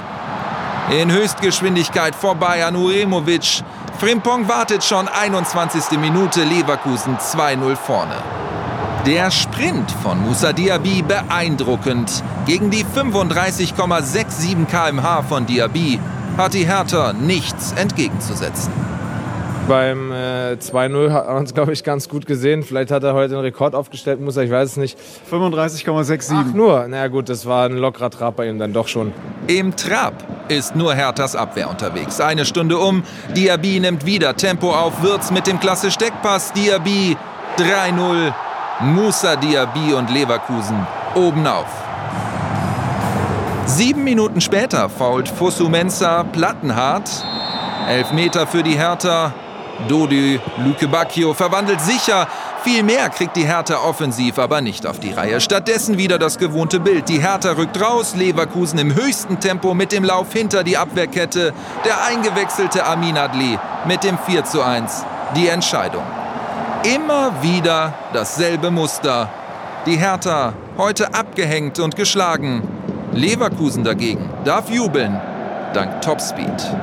In 0.90 1.12
Höchstgeschwindigkeit 1.12 2.16
vorbei 2.16 2.66
an 2.66 2.76
Uremovic. 2.76 3.64
Frimpong 4.00 4.50
wartet 4.50 4.84
schon 4.84 5.08
21. 5.08 6.00
Minute, 6.00 6.44
Leverkusen 6.44 7.18
2-0 7.20 7.76
vorne. 7.76 8.16
Der 9.06 9.32
Sprint 9.32 9.92
von 9.92 10.22
Musa 10.22 10.54
Diaby 10.54 11.02
beeindruckend. 11.02 12.24
Gegen 12.46 12.70
die 12.70 12.86
35,67 12.86 14.66
km/h 14.66 15.24
von 15.24 15.46
Diaby 15.46 16.00
hat 16.38 16.54
die 16.54 16.66
Hertha 16.66 17.12
nichts 17.12 17.74
entgegenzusetzen. 17.74 18.72
Beim 19.68 20.14
äh, 20.14 20.54
2-0 20.54 21.12
hat 21.12 21.28
man 21.28 21.44
es, 21.44 21.54
glaube 21.54 21.74
ich, 21.74 21.84
ganz 21.84 22.08
gut 22.08 22.26
gesehen. 22.26 22.64
Vielleicht 22.64 22.92
hat 22.92 23.04
er 23.04 23.14
heute 23.14 23.34
einen 23.34 23.44
Rekord 23.44 23.76
aufgestellt, 23.76 24.22
muss 24.22 24.38
er, 24.38 24.44
ich 24.44 24.52
weiß 24.52 24.72
es 24.72 24.78
nicht. 24.78 24.98
35,67. 25.30 26.34
Ach, 26.34 26.54
nur. 26.54 26.86
Na 26.88 27.10
gut, 27.10 27.28
das 27.28 27.46
war 27.46 27.66
ein 27.66 27.76
lockerer 27.76 28.10
Trab 28.10 28.38
bei 28.38 28.48
ihm 28.48 28.58
dann 28.58 28.72
doch 28.72 28.88
schon. 28.88 29.12
Im 29.48 29.76
Trab 29.76 30.14
ist 30.48 30.78
nur 30.78 30.96
Herthas 30.96 31.36
Abwehr 31.36 31.70
unterwegs. 31.70 32.22
Eine 32.22 32.46
Stunde 32.46 32.78
um. 32.78 33.04
Diaby 33.36 33.82
nimmt 33.82 34.06
wieder 34.06 34.38
Tempo 34.38 34.74
auf. 34.74 35.04
Wirtz 35.04 35.30
mit 35.30 35.46
dem 35.46 35.60
klasse 35.60 35.92
Steckpass. 35.92 36.54
Diaby 36.54 37.18
3-0. 37.58 38.34
Musa 38.80 39.36
Diaby 39.36 39.94
und 39.94 40.10
Leverkusen 40.10 40.86
oben 41.16 41.46
auf. 41.46 41.68
Sieben 43.66 44.04
Minuten 44.04 44.42
später 44.42 44.90
fault 44.90 45.30
Fosu 45.30 45.70
Mensah 45.70 46.24
Plattenhardt. 46.24 47.10
Elf 47.88 48.12
Meter 48.12 48.48
für 48.48 48.64
die 48.64 48.76
Hertha. 48.78 49.34
Dodi 49.88 50.40
Bacchio 50.92 51.34
verwandelt 51.34 51.82
sicher. 51.82 52.28
Viel 52.64 52.84
mehr 52.84 53.10
kriegt 53.10 53.36
die 53.36 53.46
Hertha 53.46 53.78
offensiv 53.78 54.40
aber 54.40 54.62
nicht 54.62 54.88
auf 54.88 55.00
die 55.00 55.12
Reihe. 55.12 55.40
Stattdessen 55.40 55.98
wieder 55.98 56.18
das 56.18 56.38
gewohnte 56.38 56.80
Bild. 56.80 57.10
Die 57.10 57.22
Hertha 57.22 57.52
rückt 57.52 57.80
raus, 57.80 58.16
Leverkusen 58.16 58.80
im 58.80 58.96
höchsten 58.96 59.40
Tempo 59.40 59.74
mit 59.74 59.92
dem 59.92 60.04
Lauf 60.04 60.34
hinter 60.34 60.64
die 60.64 60.78
Abwehrkette. 60.78 61.54
Der 61.86 62.04
eingewechselte 62.06 62.86
Amin 62.86 63.18
Adli 63.18 63.60
mit 63.86 64.04
dem 64.04 64.18
4 64.18 64.46
zu 64.46 64.62
1. 64.64 65.06
Die 65.36 65.48
Entscheidung. 65.48 66.04
Immer 66.84 67.42
wieder 67.42 67.94
dasselbe 68.12 68.70
Muster. 68.70 69.30
Die 69.86 69.96
Hertha 69.96 70.54
heute 70.78 71.14
abgehängt 71.14 71.80
und 71.80 71.96
geschlagen. 71.96 72.62
Leverkusen 73.14 73.86
dagegen 73.86 74.30
darf 74.44 74.70
jubeln, 74.70 75.18
dank 75.74 76.02
Topspeed. 76.02 76.76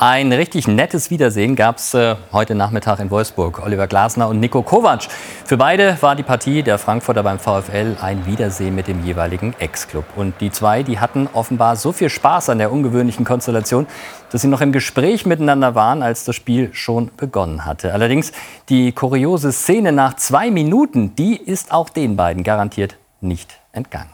Ein 0.00 0.32
richtig 0.32 0.68
nettes 0.68 1.10
Wiedersehen 1.10 1.56
gab 1.56 1.78
es 1.78 1.92
äh, 1.92 2.14
heute 2.32 2.54
Nachmittag 2.54 3.00
in 3.00 3.10
Wolfsburg. 3.10 3.60
Oliver 3.60 3.88
Glasner 3.88 4.28
und 4.28 4.38
Nico 4.38 4.62
Kovac. 4.62 5.08
Für 5.44 5.56
beide 5.56 6.00
war 6.00 6.14
die 6.14 6.22
Partie 6.22 6.62
der 6.62 6.78
Frankfurter 6.78 7.24
beim 7.24 7.40
VfL 7.40 7.96
ein 8.00 8.24
Wiedersehen 8.24 8.76
mit 8.76 8.86
dem 8.86 9.04
jeweiligen 9.04 9.56
Ex-Club. 9.58 10.04
Und 10.14 10.40
die 10.40 10.52
zwei, 10.52 10.84
die 10.84 11.00
hatten 11.00 11.28
offenbar 11.32 11.74
so 11.74 11.90
viel 11.90 12.10
Spaß 12.10 12.48
an 12.48 12.58
der 12.58 12.70
ungewöhnlichen 12.70 13.24
Konstellation, 13.24 13.88
dass 14.30 14.42
sie 14.42 14.46
noch 14.46 14.60
im 14.60 14.70
Gespräch 14.70 15.26
miteinander 15.26 15.74
waren, 15.74 16.04
als 16.04 16.24
das 16.24 16.36
Spiel 16.36 16.72
schon 16.74 17.10
begonnen 17.16 17.64
hatte. 17.64 17.92
Allerdings 17.92 18.30
die 18.68 18.92
kuriose 18.92 19.50
Szene 19.50 19.90
nach 19.90 20.14
zwei 20.14 20.52
Minuten, 20.52 21.16
die 21.16 21.36
ist 21.36 21.72
auch 21.72 21.88
den 21.88 22.14
beiden 22.14 22.44
garantiert 22.44 22.94
nicht 23.20 23.58
entgangen. 23.72 24.12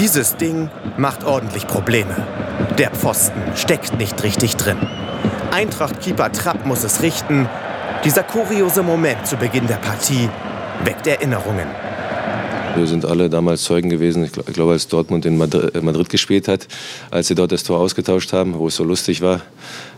Dieses 0.00 0.36
Ding 0.36 0.70
macht 0.96 1.24
ordentlich 1.24 1.66
Probleme. 1.66 2.16
Der 2.78 2.90
Pfosten 2.90 3.42
steckt 3.54 3.98
nicht 3.98 4.22
richtig 4.22 4.56
drin. 4.56 4.78
Eintracht-Keeper 5.50 6.32
Trapp 6.32 6.64
muss 6.64 6.84
es 6.84 7.02
richten. 7.02 7.46
Dieser 8.02 8.22
kuriose 8.22 8.82
Moment 8.82 9.26
zu 9.26 9.36
Beginn 9.36 9.66
der 9.66 9.74
Partie 9.74 10.30
weckt 10.84 11.06
Erinnerungen. 11.06 11.66
Wir 12.76 12.86
sind 12.86 13.04
alle 13.04 13.28
damals 13.28 13.64
Zeugen 13.64 13.90
gewesen, 13.90 14.24
ich 14.24 14.32
glaube, 14.32 14.72
als 14.72 14.88
Dortmund 14.88 15.26
in 15.26 15.38
äh, 15.38 15.80
Madrid 15.82 16.08
gespielt 16.08 16.48
hat, 16.48 16.66
als 17.10 17.28
sie 17.28 17.34
dort 17.34 17.52
das 17.52 17.62
Tor 17.62 17.78
ausgetauscht 17.78 18.32
haben, 18.32 18.58
wo 18.58 18.68
es 18.68 18.76
so 18.76 18.84
lustig 18.84 19.20
war 19.20 19.42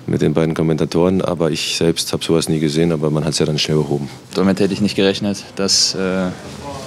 mit 0.09 0.21
den 0.21 0.35
beiden 0.35 0.54
Kommentatoren. 0.54 1.23
Aber 1.23 1.52
ich 1.52 1.76
selbst 1.76 2.12
habe 2.12 2.25
sowas 2.25 2.49
nie 2.49 2.59
gesehen, 2.59 2.90
aber 2.90 3.11
man 3.11 3.25
hat 3.25 3.35
es 3.35 3.38
ja 3.38 3.47
dann 3.47 3.59
schnell 3.59 3.76
behoben. 3.76 4.09
Damit 4.35 4.59
hätte 4.59 4.73
ich 4.73 4.80
nicht 4.80 4.97
gerechnet, 4.97 5.44
dass, 5.54 5.94
äh, 5.94 6.30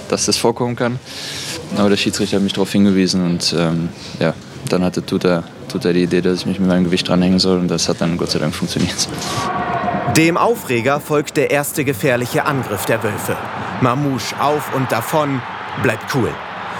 dass 0.09 0.25
das 0.25 0.37
vorkommen 0.37 0.75
kann. 0.75 0.99
Aber 1.77 1.89
der 1.89 1.97
Schiedsrichter 1.97 2.37
hat 2.37 2.43
mich 2.43 2.53
darauf 2.53 2.71
hingewiesen 2.71 3.25
und 3.25 3.55
ähm, 3.57 3.89
ja, 4.19 4.33
dann 4.69 4.83
hatte 4.83 5.05
Tuta, 5.05 5.43
Tuta 5.67 5.93
die 5.93 6.03
Idee, 6.03 6.21
dass 6.21 6.39
ich 6.39 6.45
mich 6.45 6.59
mit 6.59 6.69
meinem 6.69 6.85
Gewicht 6.85 7.07
dranhängen 7.07 7.39
soll 7.39 7.59
und 7.59 7.67
das 7.69 7.89
hat 7.89 8.01
dann 8.01 8.17
Gott 8.17 8.31
sei 8.31 8.39
Dank 8.39 8.53
funktioniert. 8.55 9.07
Dem 10.15 10.37
Aufreger 10.37 10.99
folgt 10.99 11.35
der 11.35 11.51
erste 11.51 11.83
gefährliche 11.83 12.45
Angriff 12.45 12.85
der 12.85 13.03
Wölfe. 13.03 13.35
Mamouche 13.81 14.39
auf 14.39 14.73
und 14.73 14.91
davon, 14.91 15.41
bleibt 15.83 16.15
cool. 16.15 16.33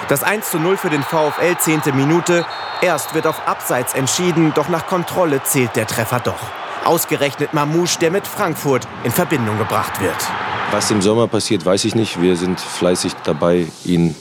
Das 0.08 0.24
1 0.24 0.52
zu 0.52 0.60
0 0.60 0.78
für 0.78 0.90
den 0.90 1.04
VfL, 1.04 1.58
10. 1.58 1.82
Minute. 1.96 2.46
Erst 2.82 3.16
wird 3.16 3.26
auf 3.26 3.48
Abseits 3.48 3.94
entschieden, 3.94 4.54
doch 4.56 4.70
nach 4.70 4.88
Kontrolle 4.88 5.42
zählt 5.44 5.76
der 5.76 5.88
Treffer 5.88 6.20
doch. 6.20 6.40
Ausgerechnet 6.86 7.54
Mamouche, 7.54 8.00
der 8.00 8.12
mit 8.12 8.28
Frankfurt 8.28 8.88
in 9.04 9.12
Verbindung 9.12 9.58
gebracht 9.58 10.00
wird. 10.02 10.16
Was 10.76 10.92
im 10.92 11.02
Sommer 11.02 11.30
passiert, 11.30 11.66
weiß 11.66 11.86
ich 11.86 11.96
nicht. 11.96 12.22
Wir 12.22 12.36
sind 12.36 12.60
fleißig 12.60 13.14
dabei, 13.24 13.66
ihn 13.86 14.14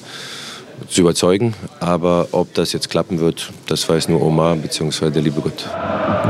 zu 0.88 1.00
überzeugen. 1.00 1.52
Aber 1.80 2.28
ob 2.30 2.54
das 2.54 2.73
jetzt 2.73 2.90
klappen 2.90 3.18
wird, 3.18 3.50
das 3.66 3.88
weiß 3.88 4.08
nur 4.08 4.23
Omar 4.23 4.54
bzw. 4.54 5.11
der 5.11 5.23
liebe 5.23 5.40
Gott. 5.40 5.68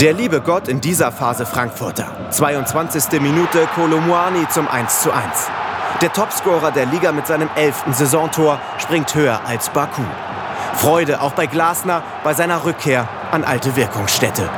Der 0.00 0.14
liebe 0.14 0.40
Gott 0.40 0.68
in 0.68 0.80
dieser 0.80 1.12
Phase 1.12 1.44
Frankfurter. 1.44 2.30
22. 2.30 3.20
Minute 3.20 3.68
Kolomuani 3.74 4.48
zum 4.48 4.66
1 4.66 5.02
zu 5.02 5.12
1. 5.12 5.20
Der 6.00 6.10
Topscorer 6.10 6.70
der 6.70 6.86
Liga 6.86 7.12
mit 7.12 7.26
seinem 7.26 7.50
elften 7.54 7.92
Saisontor 7.92 8.58
springt 8.78 9.14
höher 9.14 9.42
als 9.44 9.68
Baku. 9.68 10.00
Freude 10.76 11.20
auch 11.20 11.32
bei 11.32 11.44
Glasner 11.44 12.02
bei 12.24 12.32
seiner 12.32 12.64
Rückkehr 12.64 13.06
an 13.30 13.44
alte 13.44 13.76
Wirkungsstätte. 13.76 14.48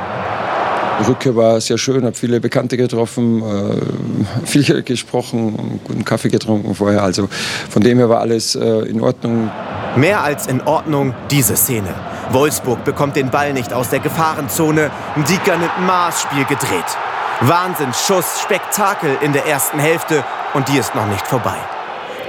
Rückkehr 1.05 1.35
war 1.35 1.61
sehr 1.61 1.77
schön, 1.77 2.03
habe 2.05 2.15
viele 2.15 2.39
Bekannte 2.39 2.77
getroffen, 2.77 3.43
äh, 3.43 4.45
viel 4.45 4.81
gesprochen, 4.83 5.79
guten 5.83 6.05
Kaffee 6.05 6.29
getrunken 6.29 6.73
vorher. 6.75 7.03
Also 7.03 7.29
von 7.69 7.81
dem 7.81 7.97
her 7.97 8.09
war 8.09 8.19
alles 8.19 8.55
äh, 8.55 8.65
in 8.89 9.01
Ordnung. 9.01 9.51
Mehr 9.95 10.23
als 10.23 10.47
in 10.47 10.61
Ordnung 10.61 11.13
diese 11.29 11.55
Szene. 11.55 11.93
Wolfsburg 12.31 12.83
bekommt 12.83 13.15
den 13.15 13.29
Ball 13.29 13.53
nicht 13.53 13.73
aus 13.73 13.89
der 13.89 13.99
Gefahrenzone. 13.99 14.91
Dieker 15.29 15.57
nimmt 15.57 15.79
Maßspiel 15.85 16.45
gedreht. 16.45 16.85
Wahnsinnsschuss, 17.41 18.41
Spektakel 18.41 19.17
in 19.21 19.31
der 19.33 19.45
ersten 19.45 19.79
Hälfte 19.79 20.23
und 20.53 20.67
die 20.67 20.77
ist 20.77 20.95
noch 20.95 21.07
nicht 21.07 21.25
vorbei. 21.27 21.57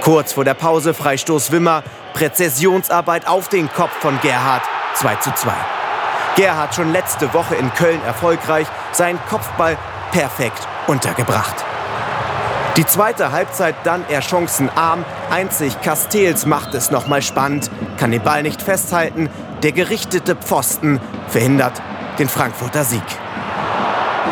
Kurz 0.01 0.33
vor 0.33 0.45
der 0.45 0.53
Pause 0.53 0.93
Freistoß 0.93 1.51
Wimmer, 1.51 1.83
Präzisionsarbeit 2.13 3.27
auf 3.27 3.49
den 3.49 3.69
Kopf 3.69 3.93
von 3.99 4.19
Gerhard 4.21 4.61
2 4.95 5.15
zu 5.15 5.31
2. 5.33 5.78
Gerhard 6.35 6.75
schon 6.75 6.91
letzte 6.91 7.33
Woche 7.33 7.55
in 7.55 7.73
Köln 7.73 8.01
erfolgreich, 8.05 8.67
seinen 8.91 9.19
Kopfball 9.29 9.77
perfekt 10.11 10.67
untergebracht. 10.87 11.55
Die 12.77 12.85
zweite 12.85 13.31
Halbzeit 13.31 13.75
dann 13.83 14.03
eher 14.09 14.21
chancenarm. 14.21 15.03
Einzig 15.29 15.81
Castells 15.81 16.45
macht 16.45 16.73
es 16.73 16.91
nochmal 16.91 17.21
spannend, 17.21 17.69
kann 17.97 18.11
den 18.11 18.21
Ball 18.21 18.41
nicht 18.43 18.61
festhalten. 18.61 19.29
Der 19.63 19.73
gerichtete 19.73 20.35
Pfosten 20.35 21.01
verhindert 21.27 21.81
den 22.19 22.29
Frankfurter 22.29 22.85
Sieg. 22.85 23.03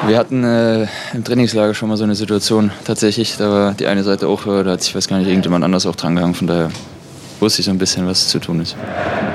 Wir 0.05 0.17
hatten 0.17 0.43
äh, 0.43 0.87
im 1.13 1.23
Trainingslager 1.25 1.73
schon 1.73 1.89
mal 1.89 1.97
so 1.97 2.05
eine 2.05 2.15
Situation 2.15 2.71
tatsächlich. 2.85 3.35
Da 3.35 3.49
war 3.49 3.73
die 3.73 3.87
eine 3.87 4.03
Seite 4.03 4.27
auch, 4.27 4.45
da 4.45 4.71
hat 4.71 4.81
sich, 4.81 4.95
weiß 4.95 5.07
gar 5.07 5.17
nicht, 5.17 5.27
irgendjemand 5.27 5.65
anders 5.65 5.85
auch 5.85 5.95
dran 5.95 6.15
gehangen. 6.15 6.35
Von 6.35 6.47
daher 6.47 6.69
wusste 7.39 7.61
ich 7.61 7.65
so 7.65 7.71
ein 7.71 7.77
bisschen, 7.77 8.07
was 8.07 8.29
zu 8.29 8.39
tun 8.39 8.61
ist. 8.61 8.77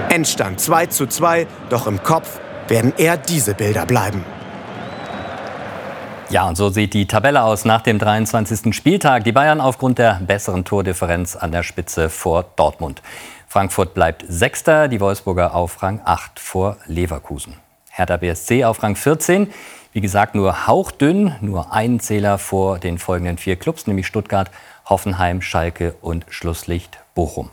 Endstand 0.08 0.60
2 0.60 0.86
zu 0.86 1.06
2, 1.06 1.46
doch 1.68 1.86
im 1.86 2.02
Kopf 2.02 2.40
werden 2.72 2.94
eher 2.96 3.18
diese 3.18 3.52
Bilder 3.52 3.84
bleiben. 3.84 4.24
Ja, 6.30 6.48
und 6.48 6.56
so 6.56 6.70
sieht 6.70 6.94
die 6.94 7.06
Tabelle 7.06 7.42
aus 7.42 7.66
nach 7.66 7.82
dem 7.82 7.98
23. 7.98 8.74
Spieltag. 8.74 9.24
Die 9.24 9.32
Bayern 9.32 9.60
aufgrund 9.60 9.98
der 9.98 10.14
besseren 10.26 10.64
Tordifferenz 10.64 11.36
an 11.36 11.52
der 11.52 11.64
Spitze 11.64 12.08
vor 12.08 12.46
Dortmund. 12.56 13.02
Frankfurt 13.46 13.92
bleibt 13.92 14.24
Sechster, 14.26 14.88
die 14.88 15.00
Wolfsburger 15.00 15.54
auf 15.54 15.82
Rang 15.82 16.00
8 16.02 16.40
vor 16.40 16.78
Leverkusen. 16.86 17.56
Hertha 17.90 18.16
BSC 18.16 18.64
auf 18.64 18.82
Rang 18.82 18.96
14. 18.96 19.52
Wie 19.92 20.00
gesagt, 20.00 20.34
nur 20.34 20.66
hauchdünn, 20.66 21.34
nur 21.42 21.74
ein 21.74 22.00
Zähler 22.00 22.38
vor 22.38 22.78
den 22.78 22.96
folgenden 22.96 23.36
vier 23.36 23.56
Clubs, 23.56 23.86
nämlich 23.86 24.06
Stuttgart, 24.06 24.50
Hoffenheim, 24.86 25.42
Schalke 25.42 25.94
und 26.00 26.24
Schlusslicht 26.30 27.00
Bochum. 27.14 27.50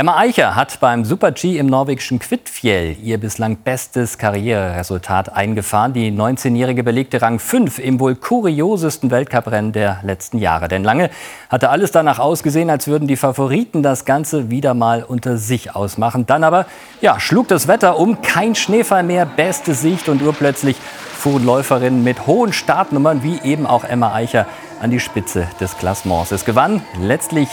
Emma 0.00 0.16
Eicher 0.16 0.56
hat 0.56 0.80
beim 0.80 1.04
Super-G 1.04 1.58
im 1.58 1.66
norwegischen 1.66 2.20
Kvitfjell 2.20 2.96
ihr 3.02 3.18
bislang 3.18 3.56
bestes 3.58 4.16
Karriereresultat 4.16 5.30
eingefahren. 5.30 5.92
Die 5.92 6.10
19-Jährige 6.10 6.82
belegte 6.82 7.20
Rang 7.20 7.38
5 7.38 7.78
im 7.78 8.00
wohl 8.00 8.14
kuriosesten 8.14 9.10
Weltcuprennen 9.10 9.72
der 9.72 9.98
letzten 10.02 10.38
Jahre. 10.38 10.68
Denn 10.68 10.84
lange 10.84 11.10
hatte 11.50 11.68
alles 11.68 11.92
danach 11.92 12.18
ausgesehen, 12.18 12.70
als 12.70 12.88
würden 12.88 13.08
die 13.08 13.16
Favoriten 13.16 13.82
das 13.82 14.06
Ganze 14.06 14.48
wieder 14.48 14.72
mal 14.72 15.04
unter 15.04 15.36
sich 15.36 15.76
ausmachen. 15.76 16.24
Dann 16.24 16.44
aber 16.44 16.64
ja, 17.02 17.20
schlug 17.20 17.48
das 17.48 17.68
Wetter 17.68 17.98
um, 17.98 18.22
kein 18.22 18.54
Schneefall 18.54 19.02
mehr, 19.02 19.26
beste 19.26 19.74
Sicht 19.74 20.08
und 20.08 20.22
urplötzlich 20.22 20.78
fuhren 21.12 21.44
Läuferinnen 21.44 22.02
mit 22.02 22.26
hohen 22.26 22.54
Startnummern 22.54 23.22
wie 23.22 23.38
eben 23.44 23.66
auch 23.66 23.84
Emma 23.84 24.14
Eicher 24.14 24.46
an 24.80 24.90
die 24.90 24.98
Spitze 24.98 25.46
des 25.60 25.76
Klassements. 25.76 26.32
Es 26.32 26.46
gewann 26.46 26.80
letztlich 26.98 27.50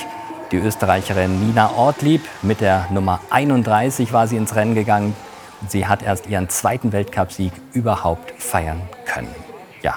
die 0.52 0.58
Österreicherin 0.58 1.46
Nina 1.46 1.72
Ortlieb 1.76 2.22
mit 2.42 2.62
der 2.62 2.88
Nummer 2.90 3.20
31 3.30 4.14
war 4.14 4.28
sie 4.28 4.38
ins 4.38 4.56
Rennen 4.56 4.76
gegangen. 4.76 5.16
Sie 5.68 5.88
hat 5.88 6.04
erst 6.04 6.28
ihren 6.28 6.50
zweiten 6.50 6.92
Weltcupsieg 6.92 7.52
überhaupt 7.74 8.32
feiern 8.42 8.82
können. 9.06 9.34
Ja. 9.82 9.96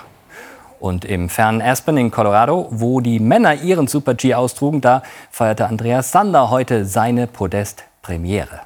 Und 0.81 1.05
im 1.05 1.29
fernen 1.29 1.61
Aspen 1.61 1.97
in 1.99 2.11
Colorado, 2.11 2.67
wo 2.71 3.01
die 3.01 3.21
Männer 3.21 3.55
ihren 3.55 3.87
Super-G 3.87 4.35
austrugen, 4.35 4.81
da 4.81 5.03
feierte 5.31 5.67
Andreas 5.67 6.11
Sander 6.11 6.51
heute 6.51 6.85
seine 6.85 7.27
Podestpremiere. 7.27 8.61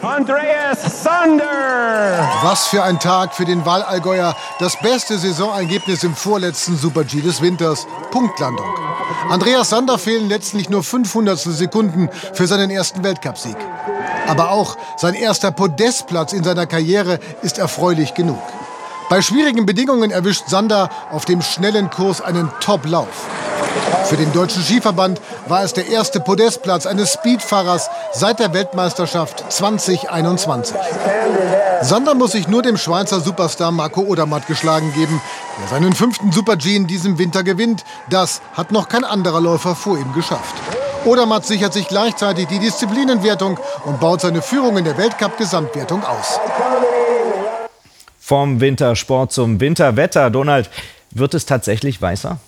Andreas 0.00 1.02
Sander! 1.02 2.28
Was 2.42 2.68
für 2.68 2.82
ein 2.82 2.98
Tag 2.98 3.34
für 3.34 3.44
den 3.44 3.66
Wallallgäuer. 3.66 4.34
Das 4.58 4.76
beste 4.80 5.18
Saisonergebnis 5.18 6.02
im 6.02 6.14
vorletzten 6.14 6.76
Super-G 6.76 7.20
des 7.20 7.42
Winters. 7.42 7.86
Punktlandung. 8.10 8.91
Andreas 9.28 9.70
Sander 9.70 9.98
fehlen 9.98 10.28
letztlich 10.28 10.68
nur 10.68 10.82
500 10.82 11.38
Sekunden 11.38 12.08
für 12.32 12.46
seinen 12.46 12.70
ersten 12.70 13.02
Weltcupsieg. 13.04 13.56
Aber 14.26 14.50
auch 14.50 14.76
sein 14.96 15.14
erster 15.14 15.50
Podestplatz 15.50 16.32
in 16.32 16.44
seiner 16.44 16.66
Karriere 16.66 17.18
ist 17.42 17.58
erfreulich 17.58 18.14
genug. 18.14 18.42
Bei 19.08 19.20
schwierigen 19.20 19.66
Bedingungen 19.66 20.10
erwischt 20.10 20.44
Sander 20.48 20.88
auf 21.10 21.24
dem 21.24 21.42
schnellen 21.42 21.90
Kurs 21.90 22.20
einen 22.20 22.50
Top-Lauf. 22.60 23.26
Für 24.04 24.16
den 24.16 24.32
Deutschen 24.32 24.62
Skiverband 24.62 25.20
war 25.48 25.62
es 25.62 25.72
der 25.72 25.88
erste 25.88 26.20
Podestplatz 26.20 26.86
eines 26.86 27.12
Speedfahrers 27.12 27.88
seit 28.12 28.40
der 28.40 28.52
Weltmeisterschaft 28.52 29.44
2021. 29.50 30.76
Sander 31.82 32.14
muss 32.14 32.32
sich 32.32 32.48
nur 32.48 32.62
dem 32.62 32.76
Schweizer 32.76 33.20
Superstar 33.20 33.72
Marco 33.72 34.02
Odermatt 34.02 34.46
geschlagen 34.46 34.92
geben, 34.94 35.20
der 35.60 35.68
seinen 35.68 35.92
fünften 35.92 36.32
Super-G 36.32 36.76
in 36.76 36.86
diesem 36.86 37.18
Winter 37.18 37.42
gewinnt. 37.42 37.84
Das 38.08 38.42
hat 38.54 38.72
noch 38.72 38.88
kein 38.88 39.04
anderer 39.04 39.40
Läufer 39.40 39.74
vor 39.74 39.98
ihm 39.98 40.12
geschafft. 40.12 40.54
Odermatt 41.04 41.44
sichert 41.44 41.72
sich 41.72 41.88
gleichzeitig 41.88 42.46
die 42.46 42.58
Disziplinenwertung 42.58 43.58
und 43.84 44.00
baut 44.00 44.20
seine 44.20 44.40
Führung 44.40 44.76
in 44.76 44.84
der 44.84 44.96
Weltcup-Gesamtwertung 44.96 46.04
aus. 46.04 46.38
Vom 48.18 48.60
Wintersport 48.60 49.32
zum 49.32 49.60
Winterwetter. 49.60 50.30
Donald, 50.30 50.70
wird 51.10 51.34
es 51.34 51.44
tatsächlich 51.44 52.00
weißer? 52.00 52.38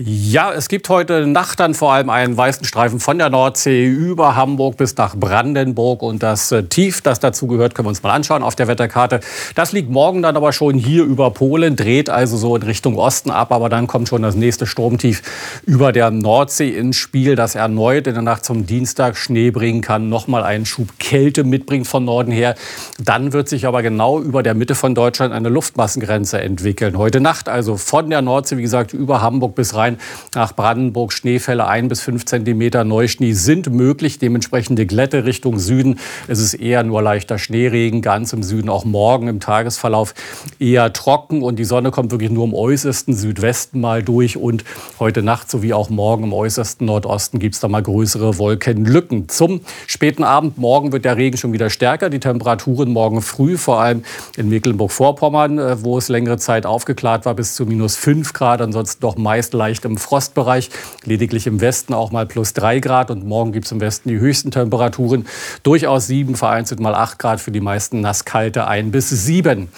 Ja, 0.00 0.52
es 0.52 0.68
gibt 0.68 0.88
heute 0.90 1.26
Nacht 1.26 1.58
dann 1.58 1.74
vor 1.74 1.92
allem 1.92 2.08
einen 2.08 2.36
weißen 2.36 2.64
Streifen 2.64 3.00
von 3.00 3.18
der 3.18 3.30
Nordsee 3.30 3.84
über 3.84 4.36
Hamburg 4.36 4.76
bis 4.76 4.96
nach 4.96 5.16
Brandenburg. 5.16 6.02
Und 6.02 6.22
das 6.22 6.52
äh, 6.52 6.62
Tief, 6.62 7.00
das 7.00 7.18
dazu 7.18 7.48
gehört, 7.48 7.74
können 7.74 7.86
wir 7.86 7.90
uns 7.90 8.04
mal 8.04 8.12
anschauen 8.12 8.44
auf 8.44 8.54
der 8.54 8.68
Wetterkarte. 8.68 9.18
Das 9.56 9.72
liegt 9.72 9.90
morgen 9.90 10.22
dann 10.22 10.36
aber 10.36 10.52
schon 10.52 10.74
hier 10.76 11.02
über 11.02 11.32
Polen, 11.32 11.74
dreht 11.74 12.10
also 12.10 12.36
so 12.36 12.54
in 12.54 12.62
Richtung 12.62 12.96
Osten 12.96 13.32
ab. 13.32 13.50
Aber 13.50 13.68
dann 13.68 13.88
kommt 13.88 14.08
schon 14.08 14.22
das 14.22 14.36
nächste 14.36 14.68
Sturmtief 14.68 15.20
über 15.66 15.90
der 15.90 16.12
Nordsee 16.12 16.68
ins 16.68 16.96
Spiel, 16.96 17.34
das 17.34 17.56
erneut 17.56 18.06
in 18.06 18.14
der 18.14 18.22
Nacht 18.22 18.44
zum 18.44 18.66
Dienstag 18.66 19.16
Schnee 19.16 19.50
bringen 19.50 19.80
kann, 19.80 20.08
nochmal 20.08 20.44
einen 20.44 20.64
Schub 20.64 21.00
Kälte 21.00 21.42
mitbringt 21.42 21.88
von 21.88 22.04
Norden 22.04 22.30
her. 22.30 22.54
Dann 23.02 23.32
wird 23.32 23.48
sich 23.48 23.66
aber 23.66 23.82
genau 23.82 24.20
über 24.20 24.44
der 24.44 24.54
Mitte 24.54 24.76
von 24.76 24.94
Deutschland 24.94 25.34
eine 25.34 25.48
Luftmassengrenze 25.48 26.40
entwickeln. 26.40 26.96
Heute 26.96 27.18
Nacht 27.20 27.48
also 27.48 27.76
von 27.76 28.08
der 28.10 28.22
Nordsee, 28.22 28.58
wie 28.58 28.62
gesagt, 28.62 28.92
über 28.92 29.22
Hamburg 29.22 29.56
bis 29.56 29.74
rein 29.74 29.87
rein 29.88 29.98
nach 30.34 30.54
Brandenburg. 30.54 31.12
Schneefälle 31.12 31.66
ein 31.66 31.88
bis 31.88 32.00
fünf 32.00 32.24
Zentimeter 32.26 32.84
Neuschnee 32.84 33.32
sind 33.32 33.70
möglich. 33.72 34.18
Dementsprechende 34.18 34.86
Glätte 34.86 35.24
Richtung 35.24 35.58
Süden. 35.58 35.98
Es 36.28 36.38
ist 36.38 36.54
eher 36.54 36.82
nur 36.82 37.02
leichter 37.02 37.38
Schneeregen. 37.38 38.02
Ganz 38.02 38.32
im 38.32 38.42
Süden 38.42 38.68
auch 38.68 38.84
morgen 38.84 39.28
im 39.28 39.40
Tagesverlauf 39.40 40.14
eher 40.58 40.92
trocken. 40.92 41.42
Und 41.42 41.58
die 41.58 41.64
Sonne 41.64 41.90
kommt 41.90 42.10
wirklich 42.10 42.30
nur 42.30 42.44
im 42.44 42.54
äußersten 42.54 43.14
Südwesten 43.14 43.80
mal 43.80 44.02
durch. 44.02 44.36
Und 44.36 44.64
heute 44.98 45.22
Nacht 45.22 45.50
sowie 45.50 45.72
auch 45.72 45.90
morgen 45.90 46.24
im 46.24 46.32
äußersten 46.32 46.86
Nordosten 46.86 47.38
gibt 47.38 47.54
es 47.54 47.60
da 47.60 47.68
mal 47.68 47.82
größere 47.82 48.38
Wolkenlücken. 48.38 49.28
Zum 49.28 49.60
späten 49.86 50.24
Abend 50.24 50.58
morgen 50.58 50.92
wird 50.92 51.04
der 51.04 51.16
Regen 51.16 51.36
schon 51.36 51.52
wieder 51.52 51.70
stärker. 51.70 52.10
Die 52.10 52.20
Temperaturen 52.20 52.92
morgen 52.92 53.22
früh, 53.22 53.56
vor 53.56 53.80
allem 53.80 54.04
in 54.36 54.48
Mecklenburg-Vorpommern, 54.48 55.82
wo 55.82 55.98
es 55.98 56.08
längere 56.08 56.38
Zeit 56.38 56.66
aufgeklärt 56.66 57.24
war, 57.24 57.34
bis 57.34 57.54
zu 57.54 57.66
minus 57.66 57.96
5 57.96 58.32
Grad. 58.32 58.60
Ansonsten 58.60 59.00
doch 59.00 59.16
meist 59.16 59.54
leicht 59.54 59.77
leicht 59.78 59.84
im 59.84 59.96
Frostbereich, 59.96 60.70
lediglich 61.04 61.46
im 61.46 61.60
Westen 61.60 61.94
auch 61.94 62.10
mal 62.10 62.26
plus 62.26 62.52
3 62.52 62.80
Grad. 62.80 63.10
Und 63.10 63.24
morgen 63.24 63.52
gibt 63.52 63.66
es 63.66 63.72
im 63.72 63.80
Westen 63.80 64.08
die 64.08 64.18
höchsten 64.18 64.50
Temperaturen, 64.50 65.26
durchaus 65.62 66.06
7, 66.08 66.34
vereinzelt 66.34 66.80
mal 66.80 66.94
8 66.94 67.18
Grad, 67.18 67.40
für 67.40 67.52
die 67.52 67.60
meisten 67.60 68.00
nasskalte 68.00 68.66
1 68.66 68.90
bis 68.90 69.10
7. 69.10 69.68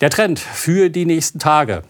Der 0.00 0.10
Trend 0.10 0.38
für 0.38 0.90
die 0.90 1.06
nächsten 1.06 1.38
Tage. 1.38 1.82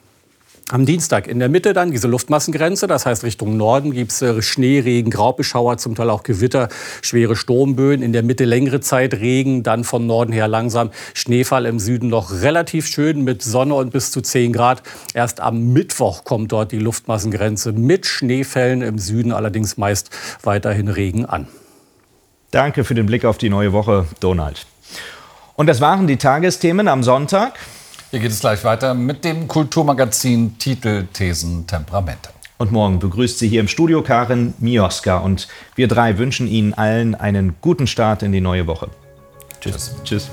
Am 0.68 0.84
Dienstag 0.84 1.28
in 1.28 1.38
der 1.38 1.48
Mitte 1.48 1.74
dann 1.74 1.92
diese 1.92 2.08
Luftmassengrenze, 2.08 2.88
das 2.88 3.06
heißt 3.06 3.22
Richtung 3.22 3.56
Norden 3.56 3.92
gibt 3.92 4.10
es 4.10 4.20
äh, 4.20 4.42
Schnee, 4.42 4.80
Regen, 4.80 5.12
Graubeschauer, 5.12 5.78
zum 5.78 5.94
Teil 5.94 6.10
auch 6.10 6.24
Gewitter, 6.24 6.68
schwere 7.02 7.36
Sturmböen. 7.36 8.02
In 8.02 8.12
der 8.12 8.24
Mitte 8.24 8.44
längere 8.44 8.80
Zeit 8.80 9.14
Regen, 9.14 9.62
dann 9.62 9.84
von 9.84 10.08
Norden 10.08 10.32
her 10.32 10.48
langsam 10.48 10.90
Schneefall 11.14 11.66
im 11.66 11.78
Süden 11.78 12.08
noch 12.08 12.32
relativ 12.32 12.88
schön 12.88 13.22
mit 13.22 13.44
Sonne 13.44 13.74
und 13.74 13.92
bis 13.92 14.10
zu 14.10 14.22
10 14.22 14.52
Grad. 14.52 14.82
Erst 15.14 15.40
am 15.40 15.72
Mittwoch 15.72 16.24
kommt 16.24 16.50
dort 16.50 16.72
die 16.72 16.80
Luftmassengrenze 16.80 17.70
mit 17.70 18.04
Schneefällen 18.04 18.82
im 18.82 18.98
Süden, 18.98 19.30
allerdings 19.30 19.76
meist 19.76 20.10
weiterhin 20.42 20.88
Regen 20.88 21.26
an. 21.26 21.46
Danke 22.50 22.82
für 22.82 22.96
den 22.96 23.06
Blick 23.06 23.24
auf 23.24 23.38
die 23.38 23.50
neue 23.50 23.72
Woche, 23.72 24.06
Donald. 24.18 24.66
Und 25.54 25.68
das 25.68 25.80
waren 25.80 26.08
die 26.08 26.16
Tagesthemen 26.16 26.88
am 26.88 27.04
Sonntag. 27.04 27.56
Hier 28.16 28.22
geht 28.22 28.32
es 28.32 28.40
gleich 28.40 28.64
weiter 28.64 28.94
mit 28.94 29.26
dem 29.26 29.46
Kulturmagazin 29.46 30.56
Titel, 30.58 31.06
Thesen, 31.12 31.66
Temperamente. 31.66 32.30
Und 32.56 32.72
morgen 32.72 32.98
begrüßt 32.98 33.38
sie 33.38 33.46
hier 33.46 33.60
im 33.60 33.68
Studio 33.68 34.00
Karin 34.00 34.54
Mioska. 34.56 35.18
Und 35.18 35.48
wir 35.74 35.86
drei 35.86 36.16
wünschen 36.16 36.48
Ihnen 36.48 36.72
allen 36.72 37.14
einen 37.14 37.56
guten 37.60 37.86
Start 37.86 38.22
in 38.22 38.32
die 38.32 38.40
neue 38.40 38.66
Woche. 38.66 38.88
Tschüss. 39.60 39.96
Tschüss. 40.02 40.30